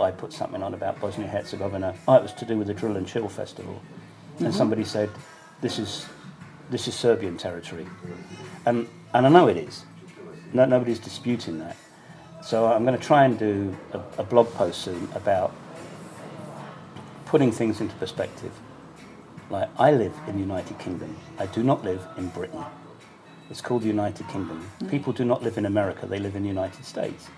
I 0.00 0.10
put 0.10 0.32
something 0.32 0.62
on 0.62 0.74
about 0.74 1.00
Bosnia 1.00 1.28
Herzegovina. 1.28 1.94
Oh, 2.08 2.14
it 2.14 2.22
was 2.22 2.32
to 2.34 2.44
do 2.44 2.56
with 2.56 2.66
the 2.66 2.74
Drill 2.74 2.96
and 2.96 3.06
Chill 3.06 3.28
festival, 3.28 3.74
mm-hmm. 4.34 4.46
and 4.46 4.54
somebody 4.54 4.84
said, 4.84 5.10
"This 5.60 5.78
is 5.78 6.06
this 6.70 6.88
is 6.88 6.94
Serbian 6.94 7.36
territory," 7.36 7.86
and 8.66 8.88
and 9.14 9.26
I 9.26 9.28
know 9.28 9.48
it 9.48 9.56
is. 9.56 9.84
No, 10.52 10.64
nobody's 10.64 10.98
disputing 10.98 11.58
that. 11.60 11.76
So 12.42 12.66
I'm 12.66 12.84
going 12.84 12.98
to 12.98 13.04
try 13.04 13.24
and 13.24 13.38
do 13.38 13.76
a, 13.92 14.00
a 14.18 14.24
blog 14.24 14.52
post 14.54 14.82
soon 14.82 15.08
about 15.14 15.54
putting 17.26 17.52
things 17.52 17.80
into 17.80 17.94
perspective. 17.96 18.52
Like, 19.48 19.68
I 19.78 19.92
live 19.92 20.14
in 20.26 20.34
the 20.34 20.40
United 20.40 20.78
Kingdom. 20.78 21.16
I 21.38 21.46
do 21.46 21.62
not 21.62 21.84
live 21.84 22.06
in 22.16 22.28
Britain. 22.28 22.64
It's 23.48 23.60
called 23.60 23.82
the 23.82 23.88
United 23.88 24.28
Kingdom. 24.28 24.68
Mm. 24.80 24.90
People 24.90 25.12
do 25.12 25.24
not 25.24 25.42
live 25.42 25.56
in 25.56 25.66
America, 25.66 26.06
they 26.06 26.18
live 26.18 26.36
in 26.36 26.42
the 26.42 26.48
United 26.48 26.84
States. 26.84 27.28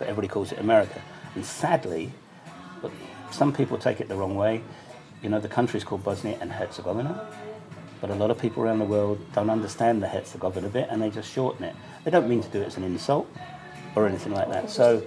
But 0.00 0.08
everybody 0.08 0.28
calls 0.28 0.50
it 0.50 0.58
America. 0.58 1.00
And 1.36 1.44
sadly, 1.44 2.10
some 3.30 3.52
people 3.52 3.78
take 3.78 4.00
it 4.00 4.08
the 4.08 4.16
wrong 4.16 4.34
way. 4.34 4.62
You 5.22 5.28
know, 5.28 5.38
the 5.38 5.48
country 5.48 5.76
is 5.76 5.84
called 5.84 6.02
Bosnia 6.02 6.38
and 6.40 6.50
Herzegovina, 6.50 7.28
but 8.00 8.08
a 8.08 8.14
lot 8.14 8.30
of 8.30 8.38
people 8.38 8.62
around 8.62 8.78
the 8.78 8.86
world 8.86 9.20
don't 9.34 9.50
understand 9.50 10.02
the 10.02 10.08
Herzegovina 10.08 10.70
bit 10.70 10.88
and 10.90 11.02
they 11.02 11.10
just 11.10 11.30
shorten 11.30 11.64
it. 11.64 11.76
They 12.04 12.10
don't 12.10 12.28
mean 12.28 12.42
to 12.42 12.48
do 12.48 12.62
it 12.62 12.66
as 12.66 12.78
an 12.78 12.84
insult 12.84 13.28
or 13.94 14.06
anything 14.06 14.32
like 14.32 14.48
that. 14.48 14.70
So 14.70 15.02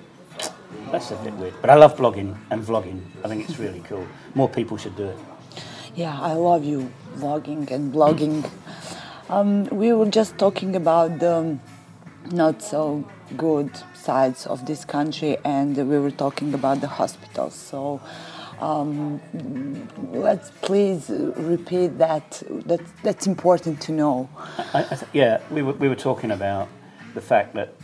that's 0.91 1.09
a 1.09 1.15
bit 1.17 1.33
weird. 1.33 1.55
But 1.59 1.71
I 1.71 1.75
love 1.75 1.97
blogging 1.97 2.37
and 2.51 2.61
vlogging. 2.63 3.01
I 3.23 3.27
think 3.27 3.49
it's 3.49 3.57
really 3.57 3.79
cool. 3.81 4.07
More 4.35 4.47
people 4.47 4.77
should 4.77 4.95
do 4.95 5.07
it. 5.07 5.17
Yeah, 5.95 6.19
I 6.21 6.33
love 6.33 6.63
you 6.63 6.91
vlogging 7.15 7.71
and 7.71 7.91
blogging. 7.91 8.47
Um, 9.29 9.65
we 9.65 9.91
were 9.93 10.09
just 10.09 10.37
talking 10.37 10.75
about 10.75 11.17
the 11.17 11.57
not 12.31 12.61
so 12.61 13.03
good 13.37 13.69
sides 13.93 14.45
of 14.47 14.65
this 14.65 14.85
country, 14.85 15.37
and 15.43 15.75
we 15.77 15.97
were 15.99 16.11
talking 16.11 16.53
about 16.53 16.81
the 16.81 16.87
hospitals. 16.87 17.55
So. 17.55 18.01
Um, 18.59 19.19
let's 20.13 20.51
please 20.61 21.09
repeat 21.09 21.97
that. 21.97 22.43
That 22.65 22.81
that's 23.01 23.27
important 23.27 23.81
to 23.81 23.91
know. 23.91 24.29
I, 24.73 24.85
I 24.89 24.95
th- 24.95 25.11
yeah, 25.11 25.41
we 25.51 25.63
were, 25.63 25.73
we 25.73 25.89
were 25.89 25.95
talking 25.95 26.31
about 26.31 26.69
the 27.13 27.19
fact 27.19 27.55
that 27.55 27.75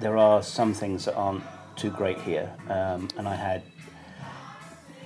there 0.00 0.16
are 0.16 0.42
some 0.42 0.74
things 0.74 1.04
that 1.04 1.14
aren't 1.14 1.44
too 1.76 1.90
great 1.90 2.18
here, 2.18 2.52
um, 2.68 3.08
and 3.16 3.28
I 3.28 3.36
had 3.36 3.62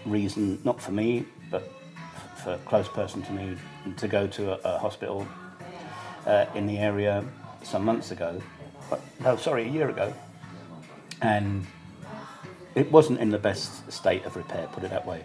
reason, 0.07 0.59
not 0.65 0.81
for 0.81 0.93
me, 0.93 1.27
but 1.51 1.71
for 2.37 2.55
a 2.55 2.59
close 2.59 2.89
person 2.89 3.23
to 3.23 3.33
me, 3.33 3.57
to 3.97 4.09
go 4.09 4.27
to 4.29 4.53
a, 4.53 4.75
a 4.77 4.79
hospital 4.79 5.27
uh, 6.27 6.47
in 6.55 6.67
the 6.67 6.79
area 6.79 7.25
some 7.63 7.85
months 7.85 8.11
ago. 8.11 8.41
But, 8.89 9.01
no, 9.21 9.37
sorry, 9.37 9.65
a 9.65 9.71
year 9.71 9.89
ago, 9.89 10.13
and 11.23 11.67
it 12.75 12.91
wasn't 12.91 13.21
in 13.21 13.31
the 13.31 13.39
best 13.39 13.91
state 13.93 14.25
of 14.25 14.37
repair, 14.37 14.69
put 14.73 14.85
it 14.85 14.91
that 14.91 15.07
way. 15.07 15.23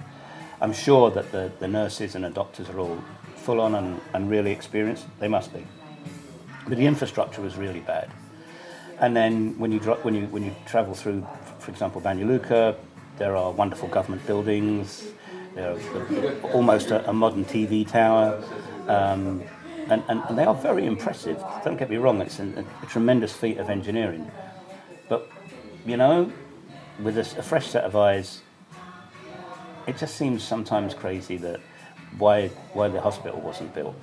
I'm 0.61 0.73
sure 0.73 1.11
that 1.11 1.31
the, 1.31 1.51
the 1.59 1.67
nurses 1.67 2.15
and 2.15 2.23
the 2.23 2.29
doctors 2.29 2.69
are 2.69 2.79
all 2.79 3.03
full 3.35 3.61
on 3.61 3.75
and, 3.75 4.01
and 4.13 4.29
really 4.29 4.51
experienced. 4.51 5.05
They 5.19 5.27
must 5.27 5.53
be. 5.53 5.65
But 6.67 6.77
the 6.77 6.85
infrastructure 6.85 7.41
was 7.41 7.57
really 7.57 7.81
bad. 7.81 8.09
And 8.99 9.15
then 9.15 9.59
when 9.59 9.71
you, 9.71 9.79
when 9.79 10.15
you, 10.15 10.25
when 10.27 10.43
you 10.43 10.55
travel 10.65 10.93
through, 10.93 11.27
for 11.59 11.71
example, 11.71 12.01
Banja 12.01 12.25
Luka, 12.25 12.75
there 13.17 13.35
are 13.35 13.51
wonderful 13.51 13.89
government 13.89 14.25
buildings, 14.25 15.05
there 15.53 15.71
are 15.71 16.51
almost 16.51 16.91
a, 16.91 17.07
a 17.09 17.13
modern 17.13 17.45
TV 17.45 17.87
tower, 17.87 18.43
um, 18.87 19.43
and, 19.89 20.03
and, 20.07 20.23
and, 20.27 20.37
they 20.37 20.45
are 20.45 20.55
very 20.55 20.85
impressive. 20.85 21.43
Don't 21.63 21.77
get 21.77 21.89
me 21.89 21.97
wrong, 21.97 22.21
it's 22.21 22.39
a, 22.39 22.65
a 22.81 22.85
tremendous 22.87 23.33
feat 23.33 23.57
of 23.57 23.69
engineering. 23.69 24.29
But, 25.09 25.29
you 25.85 25.97
know, 25.97 26.31
with 27.01 27.17
a, 27.17 27.39
a 27.39 27.43
fresh 27.43 27.67
set 27.67 27.83
of 27.83 27.95
eyes, 27.95 28.41
it 29.87 29.97
just 29.97 30.15
seems 30.15 30.43
sometimes 30.43 30.93
crazy 30.93 31.37
that 31.37 31.59
why, 32.17 32.47
why 32.73 32.87
the 32.87 33.01
hospital 33.01 33.39
wasn't 33.39 33.73
built. 33.73 33.95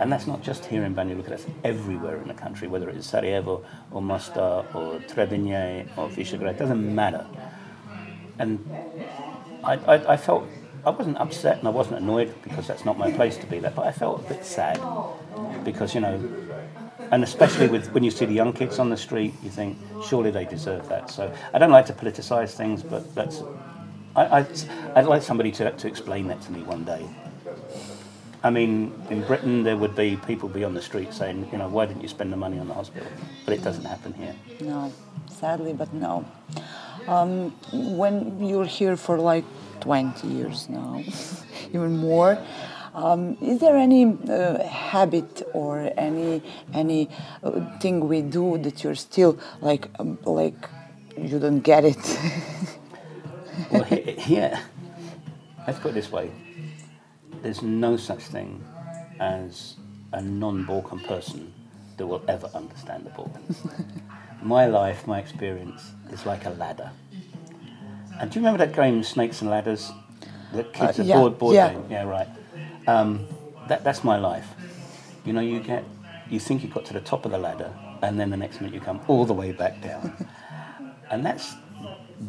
And 0.00 0.12
that's 0.12 0.26
not 0.26 0.42
just 0.42 0.64
here 0.66 0.84
in 0.84 0.94
Banja 0.94 1.16
Luka, 1.16 1.30
that's 1.30 1.46
everywhere 1.64 2.16
in 2.16 2.28
the 2.28 2.34
country, 2.34 2.68
whether 2.68 2.90
it's 2.90 3.06
Sarajevo 3.06 3.64
or 3.90 4.02
Mostar 4.02 4.66
or 4.74 5.00
Trebinje 5.00 5.88
or 5.96 6.08
Visegrad, 6.08 6.50
it 6.50 6.58
doesn't 6.58 6.94
matter. 6.94 7.26
And 8.38 8.68
I, 9.64 9.74
I, 9.76 10.12
I, 10.12 10.16
felt, 10.18 10.46
I 10.86 10.90
wasn't 10.90 11.18
upset 11.18 11.58
and 11.58 11.66
I 11.66 11.72
wasn't 11.72 11.98
annoyed 11.98 12.32
because 12.44 12.68
that's 12.68 12.84
not 12.84 12.96
my 12.96 13.10
place 13.10 13.36
to 13.38 13.46
be 13.46 13.58
there, 13.58 13.72
but 13.74 13.86
I 13.86 13.92
felt 13.92 14.24
a 14.24 14.28
bit 14.28 14.44
sad 14.44 14.80
because, 15.64 15.96
you 15.96 16.00
know, 16.00 16.22
and 17.10 17.24
especially 17.24 17.66
with 17.66 17.92
when 17.92 18.04
you 18.04 18.10
see 18.12 18.24
the 18.24 18.34
young 18.34 18.52
kids 18.52 18.78
on 18.78 18.88
the 18.88 18.96
street, 18.96 19.34
you 19.42 19.50
think 19.50 19.76
surely 20.04 20.30
they 20.30 20.44
deserve 20.44 20.88
that. 20.88 21.10
So 21.10 21.32
I 21.52 21.58
don't 21.58 21.72
like 21.72 21.86
to 21.86 21.92
politicise 21.92 22.54
things, 22.54 22.84
but 22.84 23.12
that's 23.16 23.42
I, 24.14 24.40
I, 24.40 24.46
I'd 24.94 25.06
like 25.06 25.22
somebody 25.22 25.50
to, 25.52 25.72
to 25.72 25.88
explain 25.88 26.28
that 26.28 26.40
to 26.42 26.52
me 26.52 26.62
one 26.62 26.84
day. 26.84 27.04
I 28.44 28.50
mean, 28.50 28.94
in 29.10 29.22
Britain, 29.22 29.64
there 29.64 29.76
would 29.76 29.96
be 29.96 30.16
people 30.24 30.48
be 30.48 30.62
on 30.62 30.74
the 30.74 30.82
street 30.82 31.12
saying, 31.12 31.48
you 31.50 31.58
know, 31.58 31.68
why 31.68 31.86
didn't 31.86 32.02
you 32.02 32.08
spend 32.08 32.32
the 32.32 32.36
money 32.36 32.60
on 32.60 32.68
the 32.68 32.74
hospital? 32.74 33.08
But 33.44 33.54
it 33.54 33.64
doesn't 33.64 33.84
happen 33.84 34.12
here. 34.14 34.36
No, 34.60 34.92
sadly, 35.28 35.72
but 35.72 35.92
no. 35.92 36.24
Um, 37.08 37.50
when 37.72 38.44
you're 38.44 38.64
here 38.66 38.96
for 38.96 39.18
like 39.18 39.44
20 39.80 40.26
years 40.28 40.68
now, 40.68 41.02
even 41.72 41.96
more, 41.96 42.38
Um, 42.96 43.36
is 43.42 43.60
there 43.60 43.76
any 43.76 44.06
uh, 44.08 44.64
habit 44.64 45.42
or 45.52 45.92
any 46.00 46.40
any 46.72 47.10
uh, 47.44 47.60
thing 47.78 48.08
we 48.08 48.22
do 48.22 48.56
that 48.64 48.82
you're 48.82 48.96
still 48.96 49.36
like 49.60 49.90
um, 50.00 50.16
like 50.24 50.56
you 51.20 51.38
don't 51.38 51.60
get 51.60 51.84
it? 51.84 52.00
Well, 53.70 53.86
yeah. 54.26 54.60
Let's 55.66 55.78
put 55.78 55.90
it 55.90 55.94
this 55.94 56.10
way: 56.12 56.30
there's 57.42 57.62
no 57.62 57.96
such 57.96 58.22
thing 58.32 58.64
as 59.20 59.76
a 60.12 60.22
non-Balkan 60.22 61.00
person 61.00 61.52
that 61.96 62.06
will 62.06 62.22
ever 62.28 62.48
understand 62.54 63.04
the 63.04 63.10
Balkans. 63.10 63.60
my 64.46 64.66
life, 64.66 65.06
my 65.06 65.18
experience 65.18 65.90
is 66.10 66.24
like 66.24 66.44
a 66.46 66.50
ladder. 66.50 66.90
And 68.20 68.30
do 68.30 68.38
you 68.38 68.46
remember 68.46 68.64
that 68.64 68.74
game, 68.74 69.02
Snakes 69.02 69.42
and 69.42 69.50
Ladders? 69.50 69.90
The 70.52 70.64
kids, 70.64 71.00
Uh, 71.00 71.02
yeah, 71.02 71.16
board, 71.16 71.38
board 71.38 71.54
yeah. 71.54 71.72
game. 71.72 71.84
Yeah, 71.90 72.04
right. 72.04 72.28
Um, 72.86 73.26
that, 73.68 73.84
that's 73.84 74.04
my 74.04 74.16
life. 74.16 74.48
You 75.24 75.32
know, 75.32 75.40
you 75.40 75.60
get, 75.60 75.84
you 76.30 76.38
think 76.38 76.62
you 76.62 76.68
got 76.68 76.84
to 76.86 76.92
the 76.94 77.00
top 77.00 77.26
of 77.26 77.32
the 77.32 77.38
ladder, 77.38 77.70
and 78.02 78.18
then 78.18 78.30
the 78.30 78.36
next 78.36 78.60
minute 78.60 78.72
you 78.74 78.80
come 78.80 79.00
all 79.08 79.26
the 79.26 79.34
way 79.34 79.52
back 79.52 79.82
down. 79.82 80.28
and 81.10 81.26
that's 81.26 81.54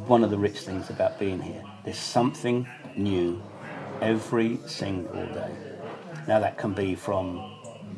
one 0.08 0.23
of 0.23 0.32
the 0.32 0.38
rich 0.38 0.60
things 0.62 0.89
about 0.89 1.19
being 1.19 1.41
here. 1.41 1.63
There's 1.86 1.99
something 1.99 2.67
new 2.97 3.41
every 4.01 4.60
single 4.65 5.25
day. 5.27 5.51
Now 6.27 6.39
that 6.39 6.58
can 6.58 6.73
be 6.73 6.95
from 6.95 7.53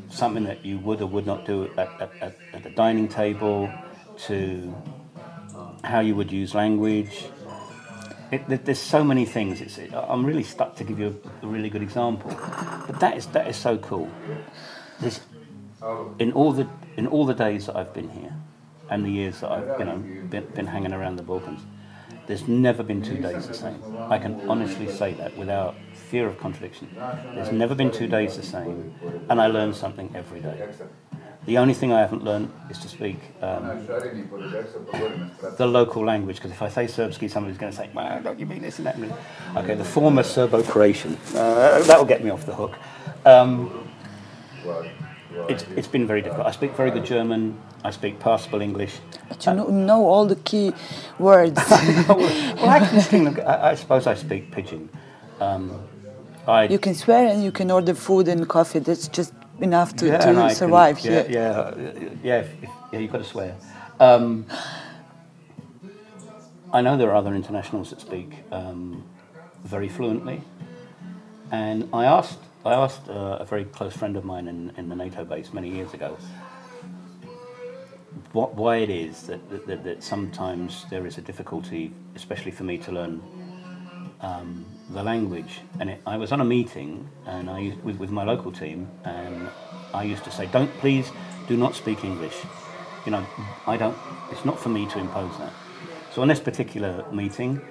something 0.10 0.44
that 0.44 0.66
you 0.66 0.78
would 0.80 1.02
or 1.02 1.08
would 1.08 1.26
not 1.26 1.46
do 1.46 1.70
at, 1.78 2.02
at, 2.02 2.12
at, 2.22 2.36
at 2.54 2.64
the 2.64 2.70
dining 2.70 3.08
table 3.08 3.72
to 4.28 4.76
how 5.84 6.00
you 6.00 6.16
would 6.16 6.32
use 6.32 6.54
language. 6.54 7.26
It, 8.32 8.66
there's 8.66 8.80
so 8.80 9.04
many 9.04 9.26
things. 9.26 9.60
It's, 9.60 9.80
I'm 9.94 10.26
really 10.26 10.44
stuck 10.44 10.76
to 10.76 10.84
give 10.84 11.00
you 11.00 11.20
a, 11.42 11.46
a 11.46 11.50
really 11.50 11.70
good 11.70 11.82
example, 11.82 12.30
but 12.86 13.00
that 13.00 13.18
is 13.18 13.26
that 13.28 13.48
is 13.48 13.58
so 13.58 13.78
cool. 13.78 14.10
In 16.20 16.32
all 16.34 16.52
the 16.52 16.68
in 16.98 17.08
all 17.08 17.26
the 17.26 17.34
days 17.34 17.66
that 17.66 17.76
I've 17.76 17.94
been 17.94 18.10
here, 18.10 18.34
and 18.90 19.04
the 19.04 19.10
years 19.10 19.40
that 19.40 19.52
I've 19.52 19.80
you 19.80 19.86
know 19.86 19.98
been, 20.30 20.46
been 20.54 20.68
hanging 20.68 20.94
around 20.94 21.16
the 21.16 21.24
Balkans, 21.24 21.62
there's 22.28 22.48
never 22.48 22.84
been 22.84 23.02
two 23.02 23.18
days 23.18 23.48
the 23.48 23.54
same. 23.56 23.82
I 23.98 24.20
can 24.20 24.48
honestly 24.48 24.88
say 24.92 25.14
that 25.14 25.36
without 25.36 25.76
fear 25.94 26.28
of 26.28 26.38
contradiction. 26.40 26.90
There's 27.34 27.52
never 27.52 27.74
been 27.74 27.92
two 27.92 28.08
days 28.08 28.36
the 28.36 28.44
same, 28.44 28.94
and 29.30 29.42
I 29.42 29.48
learn 29.48 29.74
something 29.74 30.12
every 30.14 30.42
day. 30.42 30.70
The 31.50 31.58
only 31.58 31.74
thing 31.74 31.92
I 31.92 32.02
haven't 32.02 32.24
learned 32.24 32.54
is 32.70 32.78
to 32.78 32.88
speak 32.88 33.18
um, 33.42 33.88
the 35.58 35.66
local 35.66 36.06
language, 36.06 36.36
because 36.36 36.52
if 36.52 36.62
I 36.62 36.70
say 36.70 36.86
Serbsky, 36.86 37.28
somebody's 37.28 37.58
going 37.58 37.72
to 37.72 37.76
say, 37.76 37.90
well, 37.92 38.22
don't 38.22 38.40
you 38.40 38.46
mean 38.46 38.62
this 38.62 38.78
and 38.78 38.86
that? 38.86 38.98
and 38.98 39.10
that?" 39.10 39.64
Okay, 39.64 39.74
the 39.74 39.84
former 39.84 40.22
Serbo-Croatian. 40.22 41.18
Uh, 41.34 41.82
that 41.82 41.98
will 41.98 42.06
get 42.06 42.24
me 42.24 42.30
off 42.30 42.46
the 42.46 42.54
hook. 42.54 42.78
Um, 43.26 43.90
it's, 45.48 45.66
it's 45.76 45.88
been 45.88 46.06
very 46.06 46.22
difficult. 46.22 46.46
I 46.46 46.52
speak 46.52 46.76
very 46.76 46.92
good 46.92 47.04
German. 47.04 47.60
I 47.84 47.90
speak 47.90 48.20
passable 48.20 48.62
English. 48.62 49.00
But 49.28 49.44
you 49.44 49.54
know, 49.56 49.70
know 49.70 50.06
all 50.06 50.28
the 50.28 50.36
key 50.36 50.72
words. 51.18 51.60
well, 52.08 52.70
actually, 52.70 53.02
speaking 53.02 53.26
of- 53.26 53.40
I, 53.40 53.72
I 53.72 53.74
suppose 53.74 54.06
I 54.06 54.14
speak 54.14 54.52
Pidgin. 54.52 54.88
Um, 55.40 55.89
I, 56.50 56.64
you 56.68 56.80
can 56.80 56.96
swear 56.96 57.28
and 57.28 57.44
you 57.44 57.52
can 57.52 57.70
order 57.72 57.94
food 57.94 58.28
and 58.28 58.48
coffee. 58.48 58.80
That's 58.80 59.08
just 59.08 59.34
enough 59.60 59.96
to, 59.98 60.14
I 60.14 60.18
to 60.18 60.34
can- 60.34 60.56
survive 60.56 61.00
yeah, 61.00 61.12
here. 61.12 61.26
Yeah, 61.30 61.76
yeah, 62.24 62.40
if, 62.40 62.64
if, 62.64 62.70
yeah. 62.92 63.00
You've 63.00 63.12
got 63.12 63.20
to 63.20 63.24
swear. 63.24 63.56
Um, 64.00 64.46
I 66.74 66.82
know 66.82 66.98
there 66.98 67.10
are 67.10 67.16
other 67.16 67.36
internationals 67.36 67.90
that 67.92 68.02
speak 68.02 68.32
um, 68.52 69.04
very 69.64 69.90
fluently, 69.90 70.42
and 71.52 71.90
I 71.94 72.06
asked 72.06 72.40
I 72.66 72.74
asked 72.74 73.08
uh, 73.10 73.38
a 73.40 73.46
very 73.46 73.66
close 73.66 73.96
friend 73.96 74.18
of 74.18 74.26
mine 74.26 74.48
in, 74.48 74.72
in 74.78 74.90
the 74.90 74.96
NATO 74.96 75.24
base 75.24 75.54
many 75.54 75.70
years 75.70 75.94
ago 75.94 76.18
what, 78.34 78.56
why 78.56 78.78
it 78.78 78.90
is 78.90 79.24
that, 79.24 79.50
that, 79.50 79.68
that, 79.68 79.84
that 79.84 80.04
sometimes 80.04 80.86
there 80.90 81.06
is 81.08 81.18
a 81.18 81.22
difficulty, 81.22 81.92
especially 82.16 82.52
for 82.52 82.64
me 82.64 82.78
to 82.78 82.92
learn 82.92 83.22
um, 84.22 84.66
the 84.90 85.04
language. 85.04 85.62
And 85.80 85.90
it, 85.90 86.02
I 86.06 86.18
was 86.18 86.32
on 86.32 86.42
a 86.42 86.46
meeting 86.46 87.08
and 87.26 87.50
I 87.50 87.76
with, 87.84 87.98
with 87.98 88.12
my 88.12 88.24
local 88.24 88.52
team, 88.52 88.90
and 89.04 89.50
I 89.94 90.04
used 90.04 90.24
to 90.26 90.32
say, 90.32 90.46
"Don't 90.48 90.72
please 90.80 91.12
do 91.48 91.58
not 91.58 91.76
speak 91.76 92.04
English." 92.04 92.38
You 93.06 93.12
know, 93.14 93.26
I 93.66 93.78
don't. 93.78 93.98
It's 94.32 94.46
not 94.46 94.60
for 94.60 94.70
me 94.70 94.86
to 94.88 95.00
impose 95.00 95.38
that. 95.38 95.54
So 96.14 96.22
on 96.22 96.28
this 96.28 96.40
particular 96.40 97.06
meeting, 97.12 97.62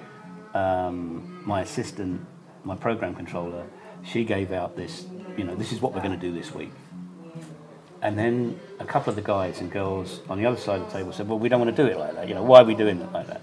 um, 0.53 1.41
my 1.45 1.61
assistant, 1.61 2.25
my 2.63 2.75
program 2.75 3.13
controller, 3.15 3.65
she 4.03 4.23
gave 4.23 4.51
out 4.51 4.75
this. 4.75 5.05
You 5.37 5.43
know, 5.43 5.55
this 5.55 5.71
is 5.71 5.81
what 5.81 5.93
we're 5.93 6.01
going 6.01 6.19
to 6.19 6.27
do 6.27 6.33
this 6.33 6.53
week. 6.53 6.71
And 8.01 8.17
then 8.17 8.57
a 8.79 8.85
couple 8.85 9.09
of 9.09 9.17
the 9.17 9.21
guys 9.21 9.59
and 9.59 9.69
girls 9.69 10.21
on 10.29 10.37
the 10.37 10.45
other 10.45 10.57
side 10.57 10.79
of 10.81 10.87
the 10.87 10.97
table 10.97 11.11
said, 11.11 11.27
"Well, 11.27 11.39
we 11.39 11.49
don't 11.49 11.59
want 11.59 11.75
to 11.75 11.83
do 11.83 11.89
it 11.89 11.97
like 11.97 12.15
that. 12.15 12.27
You 12.27 12.33
know, 12.33 12.43
why 12.43 12.61
are 12.61 12.65
we 12.65 12.75
doing 12.75 12.99
it 12.99 13.11
like 13.11 13.27
that?" 13.27 13.41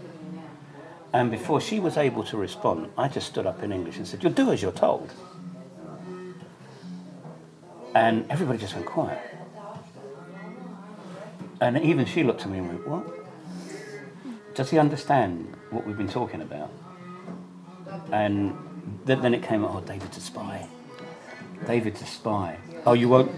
And 1.16 1.30
before 1.30 1.62
she 1.62 1.80
was 1.80 1.96
able 1.96 2.24
to 2.24 2.36
respond, 2.36 2.90
I 2.98 3.08
just 3.08 3.28
stood 3.28 3.46
up 3.46 3.62
in 3.62 3.72
English 3.72 3.96
and 3.96 4.06
said, 4.06 4.22
"You'll 4.22 4.34
do 4.34 4.52
as 4.52 4.60
you're 4.60 4.70
told." 4.70 5.14
And 7.94 8.26
everybody 8.28 8.58
just 8.58 8.74
went 8.74 8.84
quiet. 8.84 9.22
And 11.58 11.78
even 11.78 12.04
she 12.04 12.22
looked 12.22 12.42
at 12.42 12.50
me 12.50 12.58
and 12.58 12.68
went, 12.68 12.86
"What? 12.86 13.04
Does 14.54 14.68
he 14.68 14.78
understand 14.78 15.56
what 15.70 15.86
we've 15.86 15.96
been 15.96 16.14
talking 16.20 16.42
about?" 16.42 16.70
And 18.12 18.52
then, 19.06 19.32
it 19.32 19.42
came, 19.42 19.64
"Oh, 19.64 19.80
David's 19.80 20.18
a 20.18 20.20
spy. 20.20 20.68
David's 21.66 22.02
a 22.02 22.10
spy. 22.18 22.58
Oh, 22.84 22.92
you 22.92 23.08
won't." 23.08 23.30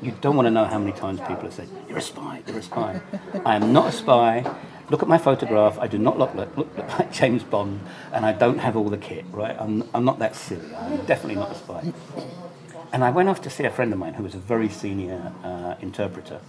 You 0.00 0.12
don't 0.22 0.36
want 0.36 0.46
to 0.46 0.50
know 0.50 0.64
how 0.64 0.78
many 0.78 0.92
times 0.92 1.20
people 1.20 1.44
have 1.48 1.54
said, 1.54 1.68
You're 1.88 1.98
a 1.98 2.02
spy, 2.02 2.42
you're 2.46 2.58
a 2.58 2.62
spy. 2.62 3.00
I 3.46 3.56
am 3.56 3.72
not 3.72 3.86
a 3.88 3.92
spy. 3.92 4.44
Look 4.88 5.02
at 5.02 5.08
my 5.08 5.18
photograph. 5.18 5.78
I 5.80 5.88
do 5.88 5.98
not 5.98 6.18
look, 6.18 6.34
look, 6.34 6.56
look 6.56 6.76
like 6.98 7.12
James 7.12 7.42
Bond, 7.42 7.80
and 8.12 8.24
I 8.24 8.32
don't 8.32 8.58
have 8.58 8.76
all 8.76 8.88
the 8.88 8.98
kit, 8.98 9.24
right? 9.32 9.56
I'm, 9.58 9.82
I'm 9.92 10.04
not 10.04 10.20
that 10.20 10.36
silly. 10.36 10.74
I'm 10.74 11.04
definitely 11.06 11.34
not 11.34 11.50
a 11.50 11.54
spy. 11.56 11.92
And 12.92 13.02
I 13.02 13.10
went 13.10 13.28
off 13.28 13.42
to 13.42 13.50
see 13.50 13.64
a 13.64 13.70
friend 13.70 13.92
of 13.92 13.98
mine 13.98 14.14
who 14.14 14.22
was 14.22 14.34
a 14.34 14.38
very 14.38 14.68
senior 14.68 15.32
uh, 15.42 15.74
interpreter 15.80 16.40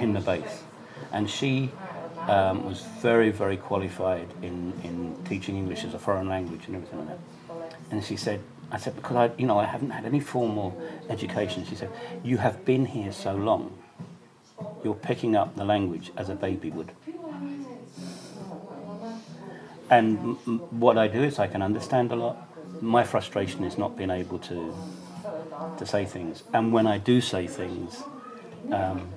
in 0.00 0.14
the 0.14 0.20
base. 0.20 0.62
And 1.12 1.28
she 1.28 1.70
um, 2.28 2.64
was 2.64 2.80
very, 3.00 3.30
very 3.30 3.58
qualified 3.58 4.28
in, 4.42 4.72
in 4.82 5.16
teaching 5.24 5.56
English 5.56 5.84
as 5.84 5.92
a 5.92 5.98
foreign 5.98 6.28
language 6.28 6.66
and 6.66 6.76
everything 6.76 7.00
like 7.00 7.08
that. 7.08 7.18
And 7.90 8.02
she 8.02 8.16
said, 8.16 8.40
I 8.70 8.78
said, 8.78 8.96
because 8.96 9.16
I, 9.16 9.30
you 9.38 9.46
know, 9.46 9.58
I 9.58 9.64
haven't 9.64 9.90
had 9.90 10.06
any 10.06 10.20
formal 10.20 10.80
education. 11.10 11.64
She 11.66 11.74
said, 11.74 11.90
you 12.24 12.38
have 12.38 12.64
been 12.64 12.86
here 12.86 13.12
so 13.12 13.34
long, 13.34 13.76
you're 14.82 14.94
picking 14.94 15.36
up 15.36 15.56
the 15.56 15.64
language 15.64 16.10
as 16.16 16.30
a 16.30 16.34
baby 16.34 16.70
would. 16.70 16.92
And 19.90 20.36
what 20.70 20.98
I 20.98 21.08
do 21.08 21.22
is 21.22 21.38
I 21.38 21.46
can 21.46 21.62
understand 21.62 22.12
a 22.12 22.16
lot. 22.16 22.36
My 22.82 23.04
frustration 23.04 23.64
is 23.64 23.78
not 23.78 23.96
being 23.96 24.10
able 24.10 24.38
to 24.40 24.74
to 25.78 25.86
say 25.86 26.04
things. 26.04 26.42
And 26.52 26.72
when 26.72 26.86
I 26.86 26.98
do 26.98 27.20
say 27.20 27.46
things, 27.46 28.02
um, 28.70 29.08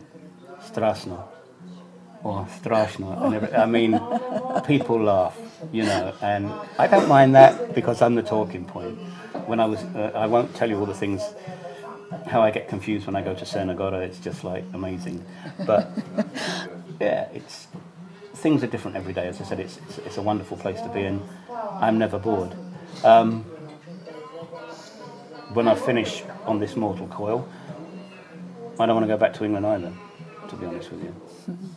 strasno 0.61 1.23
or 2.23 2.45
strashno, 2.61 3.25
and 3.25 3.35
every, 3.35 3.53
I 3.53 3.65
mean, 3.65 3.99
people 4.65 5.01
laugh, 5.01 5.37
you 5.71 5.83
know, 5.83 6.13
and 6.21 6.51
I 6.77 6.87
don't 6.87 7.07
mind 7.07 7.35
that 7.35 7.73
because 7.75 8.01
I'm 8.01 8.15
the 8.15 8.23
talking 8.23 8.65
point. 8.65 8.97
When 9.47 9.59
I 9.59 9.65
was, 9.65 9.83
uh, 9.83 10.11
I 10.15 10.27
won't 10.27 10.55
tell 10.55 10.69
you 10.69 10.77
all 10.79 10.85
the 10.85 10.93
things, 10.93 11.21
how 12.27 12.41
I 12.41 12.51
get 12.51 12.67
confused 12.67 13.07
when 13.07 13.15
I 13.15 13.21
go 13.21 13.33
to 13.33 13.45
Senagora. 13.45 14.01
It's 14.03 14.19
just 14.19 14.43
like 14.43 14.63
amazing, 14.73 15.25
but 15.65 15.91
yeah, 16.99 17.29
it's 17.33 17.67
things 18.41 18.63
are 18.63 18.67
different 18.67 18.97
every 18.97 19.13
day. 19.13 19.27
As 19.27 19.39
I 19.39 19.43
said, 19.43 19.59
it's 19.59 19.77
it's, 19.87 19.97
it's 19.99 20.17
a 20.17 20.21
wonderful 20.21 20.57
place 20.57 20.81
to 20.81 20.89
be 20.89 21.01
in. 21.01 21.21
I'm 21.79 21.97
never 21.97 22.17
bored. 22.17 22.55
Um, 23.03 23.43
when 25.53 25.67
I 25.67 25.75
finish 25.75 26.23
on 26.45 26.59
this 26.59 26.75
mortal 26.75 27.07
coil, 27.07 27.47
I 28.79 28.85
don't 28.85 28.95
want 28.95 29.03
to 29.03 29.13
go 29.13 29.17
back 29.17 29.33
to 29.35 29.45
England 29.45 29.65
either, 29.65 29.93
to 30.49 30.55
be 30.55 30.65
honest 30.65 30.91
with 30.91 31.03
you. 31.03 31.13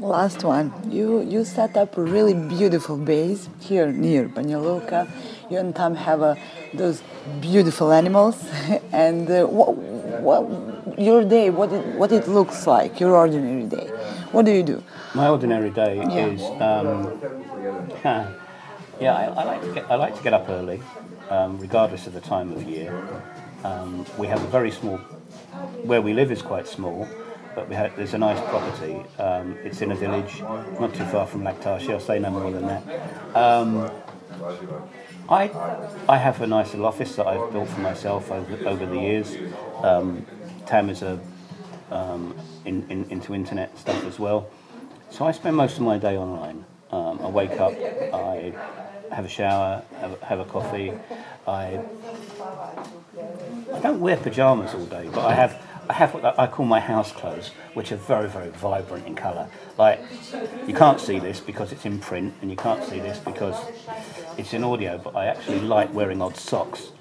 Last 0.00 0.44
one. 0.44 0.72
You 0.88 1.22
you 1.22 1.44
set 1.44 1.76
up 1.76 1.96
a 1.96 2.02
really 2.02 2.34
beautiful 2.34 2.96
base 2.96 3.48
here 3.60 3.90
near 3.90 4.28
Banjuluka. 4.28 5.08
You 5.50 5.58
and 5.58 5.74
Tom 5.74 5.94
have 5.94 6.22
a, 6.22 6.36
those 6.72 7.02
beautiful 7.40 7.92
animals, 7.92 8.36
and 8.92 9.28
uh, 9.30 9.46
what, 9.46 9.76
what 10.26 10.98
your 10.98 11.24
day? 11.24 11.50
What 11.50 11.72
it, 11.72 11.84
what 11.96 12.12
it 12.12 12.28
looks 12.28 12.66
like? 12.66 13.00
Your 13.00 13.16
ordinary 13.16 13.64
day. 13.64 13.91
What 14.32 14.46
do 14.46 14.52
you 14.52 14.62
do? 14.62 14.82
My 15.14 15.28
ordinary 15.28 15.70
day 15.70 15.96
Yeah. 15.96 16.26
is, 16.26 16.42
um, 16.60 17.20
yeah, 19.00 19.14
I, 19.14 19.24
I 19.26 19.44
like 19.44 19.60
to 19.62 19.72
get 19.74 19.90
I 19.90 19.94
like 19.96 20.16
to 20.16 20.22
get 20.22 20.32
up 20.32 20.48
early, 20.48 20.82
um, 21.30 21.58
regardless 21.58 22.06
of 22.06 22.14
the 22.14 22.20
time 22.20 22.52
of 22.52 22.62
year. 22.62 22.92
Um, 23.64 24.06
we 24.16 24.26
have 24.28 24.42
a 24.42 24.46
very 24.48 24.70
small, 24.70 24.96
where 25.84 26.00
we 26.00 26.14
live 26.14 26.32
is 26.32 26.42
quite 26.42 26.66
small, 26.66 27.06
but 27.54 27.68
we 27.68 27.74
have, 27.74 27.94
there's 27.96 28.14
a 28.14 28.18
nice 28.18 28.40
property. 28.48 28.96
Um, 29.18 29.56
it's 29.64 29.82
in 29.82 29.92
a 29.92 29.94
village, 29.94 30.42
not 30.80 30.94
too 30.94 31.04
far 31.04 31.26
from 31.26 31.42
Laktashi. 31.42 31.90
I'll 31.90 32.00
say 32.00 32.18
no 32.18 32.30
more 32.30 32.50
than 32.50 32.66
that. 32.66 32.82
Um, 33.36 33.90
I, 35.28 35.50
I 36.08 36.16
have 36.18 36.40
a 36.40 36.46
nice 36.46 36.70
little 36.72 36.86
office 36.86 37.14
that 37.16 37.26
I've 37.26 37.52
built 37.52 37.68
for 37.68 37.80
myself 37.80 38.30
over, 38.32 38.68
over 38.68 38.86
the 38.86 38.98
years. 38.98 39.36
Um, 39.82 40.26
Tam 40.66 40.88
is 40.90 41.02
a, 41.02 41.20
um, 41.92 42.34
in, 42.64 42.86
in, 42.90 43.04
into 43.10 43.34
internet 43.34 43.76
stuff 43.78 44.04
as 44.04 44.18
well. 44.18 44.48
So 45.10 45.26
I 45.26 45.32
spend 45.32 45.56
most 45.56 45.76
of 45.76 45.82
my 45.82 45.98
day 45.98 46.16
online. 46.16 46.64
Um, 46.90 47.20
I 47.22 47.28
wake 47.28 47.52
up, 47.60 47.72
I 47.72 48.52
have 49.10 49.24
a 49.24 49.28
shower, 49.28 49.82
have, 50.00 50.20
have 50.22 50.40
a 50.40 50.44
coffee. 50.44 50.92
I, 51.46 51.80
I 53.74 53.80
don't 53.80 54.00
wear 54.00 54.16
pajamas 54.16 54.74
all 54.74 54.86
day, 54.86 55.08
but 55.12 55.24
I 55.24 55.34
have 55.34 55.62
I 55.88 55.94
have 55.94 56.14
what 56.14 56.38
I 56.38 56.46
call 56.46 56.64
my 56.64 56.78
house 56.78 57.10
clothes, 57.10 57.48
which 57.74 57.90
are 57.90 57.96
very, 57.96 58.28
very 58.28 58.50
vibrant 58.50 59.06
in 59.06 59.16
colour. 59.16 59.48
Like, 59.76 60.00
you 60.66 60.74
can't 60.74 61.00
see 61.00 61.18
this 61.18 61.40
because 61.40 61.72
it's 61.72 61.84
in 61.84 61.98
print, 61.98 62.34
and 62.40 62.50
you 62.50 62.56
can't 62.56 62.84
see 62.84 63.00
this 63.00 63.18
because 63.18 63.56
it's 64.38 64.54
in 64.54 64.62
audio, 64.62 64.98
but 64.98 65.16
I 65.16 65.26
actually 65.26 65.60
like 65.60 65.92
wearing 65.92 66.22
odd 66.22 66.36
socks. 66.36 66.91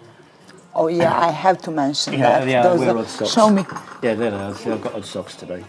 Oh 0.74 0.88
yeah, 0.88 1.18
I 1.28 1.32
have 1.32 1.62
to 1.64 1.72
mention 1.72 2.14
Yeah, 2.14 2.40
that. 2.40 2.48
yeah, 2.48 2.60
I 2.62 2.64
Those 2.64 2.80
wear 2.80 2.90
are- 2.96 2.98
odd 3.00 3.08
socks. 3.08 3.32
Show 3.34 3.50
me. 3.50 3.64
Yeah, 4.02 4.14
there 4.16 4.32
they 4.32 4.38
are. 4.38 4.56
See, 4.56 4.72
I've 4.72 4.82
got 4.82 4.96
odd 4.96 5.06
socks 5.06 5.36
today. 5.36 5.64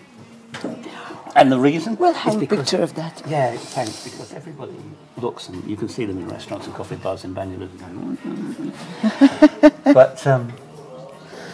And 1.34 1.50
the 1.50 1.58
reason? 1.58 1.96
We'll 1.96 2.12
have 2.12 2.40
a 2.42 2.46
picture 2.46 2.82
of 2.82 2.94
that. 2.94 3.22
Yeah, 3.26 3.56
thanks, 3.56 4.04
because 4.04 4.32
everybody 4.34 4.74
looks, 5.16 5.48
and 5.48 5.64
you 5.64 5.76
can 5.76 5.88
see 5.88 6.04
them 6.04 6.18
in 6.18 6.28
restaurants 6.28 6.66
and 6.66 6.74
coffee 6.76 6.96
bars 6.96 7.24
in 7.24 7.34
Banja 7.34 7.58
Luka. 7.58 7.76
going, 7.78 8.16
"Mm." 8.18 9.72
but 9.94 10.26
um, 10.26 10.52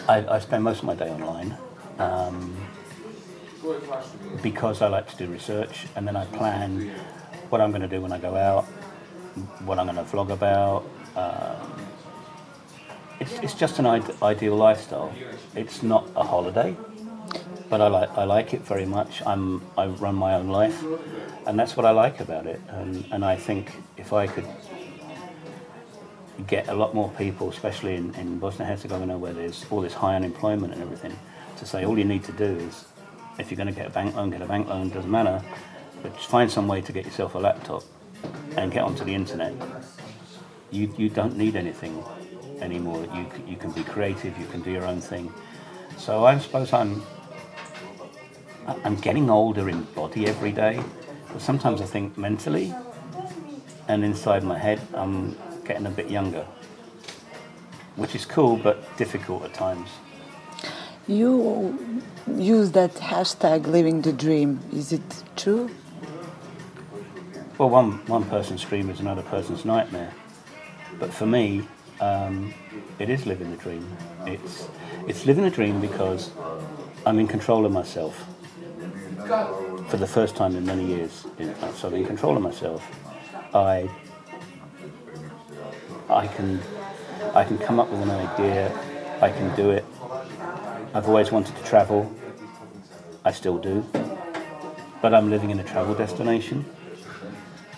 I, 0.08 0.26
I 0.34 0.38
spend 0.40 0.64
most 0.64 0.78
of 0.80 0.84
my 0.84 0.94
day 0.96 1.08
online 1.10 1.56
um, 2.00 2.56
because 4.42 4.82
I 4.82 4.88
like 4.88 5.08
to 5.10 5.16
do 5.16 5.26
research, 5.30 5.86
and 5.94 6.06
then 6.06 6.16
I 6.16 6.24
plan 6.26 6.90
what 7.50 7.60
I'm 7.60 7.70
going 7.70 7.82
to 7.82 7.88
do 7.88 8.00
when 8.00 8.12
I 8.12 8.18
go 8.18 8.34
out, 8.36 8.64
what 9.64 9.78
I'm 9.78 9.86
going 9.86 9.96
to 10.04 10.10
vlog 10.12 10.30
about. 10.30 10.84
Um, 11.16 11.87
it's, 13.20 13.32
it's 13.40 13.54
just 13.54 13.78
an 13.78 13.86
ide- 13.86 14.22
ideal 14.22 14.56
lifestyle. 14.56 15.12
It's 15.54 15.82
not 15.82 16.08
a 16.14 16.24
holiday 16.24 16.76
but 17.68 17.80
I 17.80 17.88
like 17.88 18.10
I 18.16 18.24
like 18.24 18.54
it 18.54 18.62
very 18.62 18.86
much. 18.86 19.22
I'm 19.26 19.62
I 19.76 19.86
run 19.86 20.14
my 20.14 20.34
own 20.34 20.48
life, 20.48 20.82
and 21.46 21.58
that's 21.58 21.76
what 21.76 21.84
I 21.84 21.90
like 21.90 22.20
about 22.20 22.46
it. 22.46 22.60
And 22.68 23.04
and 23.12 23.24
I 23.24 23.36
think 23.36 23.72
if 23.96 24.12
I 24.12 24.26
could 24.26 24.46
get 26.46 26.68
a 26.68 26.74
lot 26.74 26.94
more 26.94 27.10
people, 27.18 27.50
especially 27.50 27.96
in, 27.96 28.14
in 28.14 28.38
Bosnia 28.38 28.66
Herzegovina, 28.68 29.18
where 29.18 29.32
there's 29.32 29.66
all 29.70 29.80
this 29.80 29.92
high 29.92 30.14
unemployment 30.14 30.72
and 30.72 30.80
everything, 30.80 31.18
to 31.56 31.66
say 31.66 31.84
all 31.84 31.98
you 31.98 32.04
need 32.04 32.24
to 32.24 32.32
do 32.32 32.44
is, 32.44 32.84
if 33.38 33.50
you're 33.50 33.56
going 33.56 33.66
to 33.66 33.74
get 33.74 33.88
a 33.88 33.90
bank 33.90 34.14
loan, 34.14 34.30
get 34.30 34.40
a 34.40 34.46
bank 34.46 34.68
loan. 34.68 34.88
Doesn't 34.88 35.10
matter, 35.10 35.42
but 36.02 36.14
just 36.14 36.28
find 36.28 36.50
some 36.50 36.68
way 36.68 36.80
to 36.80 36.92
get 36.92 37.04
yourself 37.04 37.34
a 37.34 37.38
laptop 37.38 37.82
and 38.56 38.72
get 38.72 38.82
onto 38.82 39.04
the 39.04 39.14
internet. 39.14 39.52
You 40.70 40.92
you 40.96 41.08
don't 41.08 41.36
need 41.36 41.56
anything 41.56 42.02
anymore. 42.60 43.06
You 43.14 43.26
you 43.46 43.56
can 43.56 43.70
be 43.72 43.84
creative. 43.84 44.38
You 44.38 44.46
can 44.46 44.62
do 44.62 44.70
your 44.70 44.86
own 44.86 45.00
thing. 45.00 45.32
So 45.96 46.24
I 46.24 46.38
suppose 46.38 46.72
I'm 46.72 47.02
I'm 48.84 48.96
getting 48.96 49.30
older 49.30 49.68
in 49.68 49.82
body 49.94 50.26
every 50.26 50.52
day, 50.52 50.80
but 51.32 51.40
sometimes 51.40 51.80
I 51.80 51.86
think 51.86 52.18
mentally 52.18 52.74
and 53.88 54.04
inside 54.04 54.44
my 54.44 54.58
head 54.58 54.80
I'm 54.94 55.36
getting 55.64 55.86
a 55.86 55.90
bit 55.90 56.10
younger, 56.10 56.46
which 57.96 58.14
is 58.14 58.24
cool 58.26 58.56
but 58.56 58.96
difficult 58.96 59.44
at 59.44 59.54
times. 59.54 59.88
You 61.06 62.00
use 62.36 62.72
that 62.72 62.94
hashtag 62.96 63.66
living 63.66 64.02
the 64.02 64.12
dream. 64.12 64.60
Is 64.72 64.92
it 64.92 65.24
true? 65.36 65.70
Well, 67.56 67.70
one, 67.70 68.06
one 68.06 68.24
person's 68.24 68.62
dream 68.62 68.90
is 68.90 69.00
another 69.00 69.22
person's 69.22 69.64
nightmare. 69.64 70.12
But 70.98 71.12
for 71.12 71.26
me, 71.26 71.66
um, 72.00 72.54
it 72.98 73.08
is 73.08 73.26
living 73.26 73.50
the 73.50 73.56
dream. 73.56 73.86
It's, 74.26 74.68
it's 75.06 75.26
living 75.26 75.44
a 75.44 75.50
dream 75.50 75.80
because 75.80 76.30
I'm 77.06 77.18
in 77.18 77.26
control 77.26 77.66
of 77.66 77.72
myself. 77.72 78.24
For 79.88 79.96
the 79.96 80.06
first 80.06 80.36
time 80.36 80.56
in 80.56 80.64
many 80.64 80.84
years, 80.84 81.26
so 81.76 81.88
I'm 81.88 81.94
in 81.94 82.06
control 82.06 82.36
of 82.36 82.42
myself. 82.42 82.82
I, 83.54 83.88
I 86.08 86.26
can, 86.26 86.60
I 87.34 87.44
can 87.44 87.58
come 87.58 87.80
up 87.80 87.90
with 87.90 88.02
an 88.02 88.10
idea. 88.10 88.72
I 89.20 89.30
can 89.30 89.54
do 89.56 89.70
it. 89.70 89.84
I've 90.94 91.08
always 91.08 91.32
wanted 91.32 91.56
to 91.56 91.62
travel. 91.64 92.14
I 93.24 93.32
still 93.32 93.58
do. 93.58 93.84
But 95.00 95.14
I'm 95.14 95.30
living 95.30 95.50
in 95.50 95.60
a 95.60 95.64
travel 95.64 95.94
destination 95.94 96.64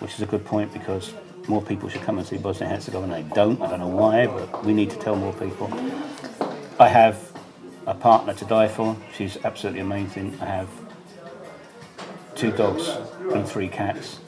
which 0.01 0.15
is 0.15 0.21
a 0.21 0.25
good 0.25 0.43
point 0.43 0.73
because 0.73 1.13
more 1.51 1.61
people 1.61 1.89
should 1.89 2.01
come 2.01 2.17
and 2.17 2.25
see 2.25 2.37
Bosnia 2.37 2.69
and 2.69 2.75
Herzegovina. 2.77 3.15
They 3.21 3.35
don't. 3.35 3.61
I 3.61 3.69
don't 3.69 3.81
know 3.81 3.95
why, 4.03 4.25
but 4.25 4.63
we 4.63 4.73
need 4.73 4.89
to 4.91 4.97
tell 4.97 5.17
more 5.17 5.33
people. 5.33 5.67
I 6.79 6.87
have 6.87 7.17
a 7.85 7.93
partner 7.93 8.33
to 8.33 8.45
die 8.45 8.69
for. 8.69 8.95
She's 9.17 9.37
absolutely 9.43 9.81
amazing. 9.81 10.37
I 10.39 10.45
have 10.45 10.69
two 12.35 12.51
dogs 12.51 12.87
and 13.33 13.45
three 13.45 13.67
cats. 13.67 14.19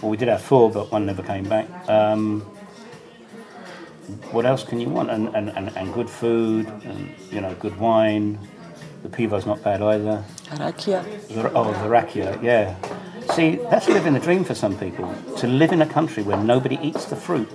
Well, 0.00 0.10
we 0.12 0.16
did 0.16 0.28
have 0.28 0.42
four, 0.42 0.70
but 0.70 0.92
one 0.92 1.06
never 1.06 1.24
came 1.24 1.46
back. 1.48 1.66
Um, 1.88 2.42
what 4.30 4.46
else 4.46 4.62
can 4.62 4.80
you 4.80 4.88
want? 4.88 5.10
And, 5.10 5.34
and, 5.34 5.50
and, 5.50 5.76
and 5.76 5.92
good 5.92 6.08
food, 6.08 6.68
and 6.84 7.12
you 7.32 7.40
know, 7.40 7.52
good 7.56 7.76
wine. 7.78 8.38
The 9.02 9.08
pivo's 9.08 9.44
not 9.44 9.60
bad 9.64 9.82
either. 9.82 10.24
Rakia. 10.50 11.00
Oh, 11.52 11.72
the 11.82 11.88
rakia, 11.88 12.40
yeah. 12.42 12.76
See, 13.34 13.56
that's 13.70 13.88
living 13.88 14.14
the 14.14 14.20
dream 14.20 14.44
for 14.44 14.54
some 14.54 14.76
people. 14.76 15.14
To 15.36 15.46
live 15.46 15.72
in 15.72 15.82
a 15.82 15.86
country 15.86 16.22
where 16.22 16.36
nobody 16.36 16.78
eats 16.82 17.04
the 17.04 17.16
fruit, 17.16 17.48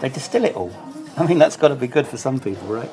they 0.00 0.08
distill 0.08 0.44
it 0.44 0.56
all. 0.56 0.72
I 1.16 1.26
mean, 1.26 1.38
that's 1.38 1.56
got 1.56 1.68
to 1.68 1.76
be 1.76 1.86
good 1.86 2.06
for 2.06 2.16
some 2.16 2.40
people, 2.40 2.66
right? 2.66 2.90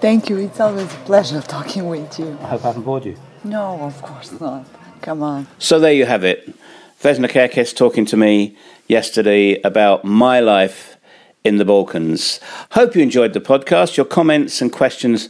Thank 0.00 0.28
you. 0.28 0.38
It's 0.38 0.60
always 0.60 0.92
a 0.92 0.96
pleasure 0.98 1.40
talking 1.42 1.86
with 1.88 2.18
you. 2.18 2.38
I 2.42 2.46
hope 2.48 2.64
I 2.64 2.68
haven't 2.68 2.82
bored 2.82 3.04
you. 3.04 3.16
No, 3.42 3.80
of 3.80 4.00
course 4.02 4.38
not. 4.40 4.66
Come 5.02 5.22
on. 5.22 5.46
So 5.58 5.78
there 5.78 5.92
you 5.92 6.06
have 6.06 6.24
it. 6.24 6.54
Vesna 7.02 7.28
Kerkez 7.28 7.76
talking 7.76 8.06
to 8.06 8.16
me 8.16 8.56
yesterday 8.88 9.60
about 9.62 10.04
my 10.04 10.40
life 10.40 10.96
in 11.44 11.58
the 11.58 11.64
Balkans. 11.64 12.40
Hope 12.70 12.96
you 12.96 13.02
enjoyed 13.02 13.34
the 13.34 13.40
podcast. 13.40 13.98
Your 13.98 14.06
comments 14.06 14.62
and 14.62 14.72
questions 14.72 15.28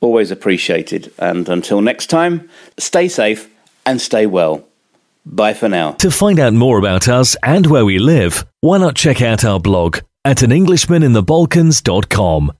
always 0.00 0.30
appreciated. 0.30 1.12
And 1.18 1.48
until 1.48 1.80
next 1.80 2.06
time, 2.06 2.48
stay 2.78 3.08
safe 3.08 3.50
and 3.84 4.00
stay 4.00 4.26
well. 4.26 4.64
Bye 5.26 5.54
for 5.54 5.68
now. 5.68 5.92
To 5.92 6.10
find 6.10 6.38
out 6.38 6.52
more 6.54 6.78
about 6.78 7.08
us 7.08 7.36
and 7.42 7.66
where 7.66 7.84
we 7.84 7.98
live, 7.98 8.46
why 8.60 8.78
not 8.78 8.94
check 8.94 9.20
out 9.20 9.44
our 9.44 9.58
blog 9.58 9.98
at 10.24 10.36
anenglishmaninthebalkans.com. 10.38 12.52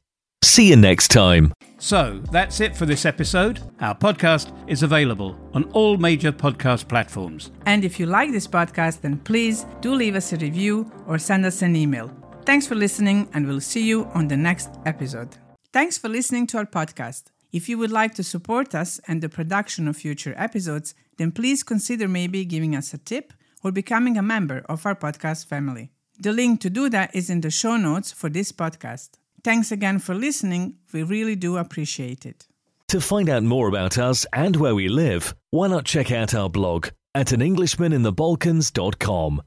See 0.43 0.71
you 0.71 0.77
next 0.77 1.09
time. 1.09 1.53
So 1.79 2.21
that's 2.33 2.61
it 2.61 2.77
for 2.77 2.85
this 2.85 3.05
episode. 3.05 3.61
Our 3.81 3.95
podcast 3.95 4.53
is 4.69 4.83
available 4.83 5.39
on 5.55 5.65
all 5.73 5.97
major 5.97 6.33
podcast 6.33 6.89
platforms. 6.89 7.53
And 7.67 7.85
if 7.85 8.01
you 8.01 8.07
like 8.07 8.33
this 8.33 8.49
podcast, 8.49 9.03
then 9.03 9.19
please 9.19 9.65
do 9.81 9.95
leave 9.95 10.17
us 10.17 10.33
a 10.33 10.37
review 10.37 10.91
or 11.07 11.19
send 11.19 11.47
us 11.47 11.63
an 11.63 11.77
email. 11.77 12.11
Thanks 12.45 12.67
for 12.67 12.75
listening, 12.75 13.29
and 13.35 13.47
we'll 13.47 13.61
see 13.61 13.87
you 13.87 14.07
on 14.15 14.27
the 14.29 14.37
next 14.37 14.71
episode. 14.87 15.37
Thanks 15.73 15.99
for 15.99 16.09
listening 16.09 16.47
to 16.49 16.59
our 16.59 16.67
podcast. 16.67 17.25
If 17.53 17.69
you 17.69 17.79
would 17.79 17.93
like 17.93 18.15
to 18.15 18.25
support 18.25 18.75
us 18.75 19.01
and 19.07 19.21
the 19.21 19.29
production 19.29 19.89
of 19.89 19.97
future 19.97 20.35
episodes, 20.37 20.95
then 21.17 21.33
please 21.33 21.63
consider 21.63 22.09
maybe 22.09 22.45
giving 22.45 22.77
us 22.77 22.93
a 22.95 22.99
tip 22.99 23.33
or 23.63 23.73
becoming 23.73 24.17
a 24.17 24.23
member 24.23 24.65
of 24.69 24.87
our 24.87 24.95
podcast 24.95 25.47
family. 25.47 25.91
The 26.19 26.33
link 26.33 26.61
to 26.63 26.71
do 26.71 26.89
that 26.91 27.15
is 27.15 27.31
in 27.31 27.43
the 27.43 27.51
show 27.51 27.77
notes 27.77 28.13
for 28.13 28.31
this 28.31 28.53
podcast. 28.53 29.11
Thanks 29.45 29.71
again 29.71 29.99
for 29.99 30.15
listening. 30.15 30.77
We 30.93 31.03
really 31.03 31.37
do 31.37 31.57
appreciate 31.57 32.27
it. 32.27 32.47
To 32.89 33.01
find 33.01 33.29
out 33.29 33.43
more 33.43 33.69
about 33.69 33.99
us 33.99 34.25
and 34.33 34.57
where 34.57 34.75
we 34.75 34.89
live, 34.89 35.35
why 35.51 35.69
not 35.69 35.85
check 35.85 36.11
out 36.13 36.35
our 36.35 36.49
blog 36.49 36.89
at 37.15 37.27
anenglishmaninthebalkans.com. 37.29 39.43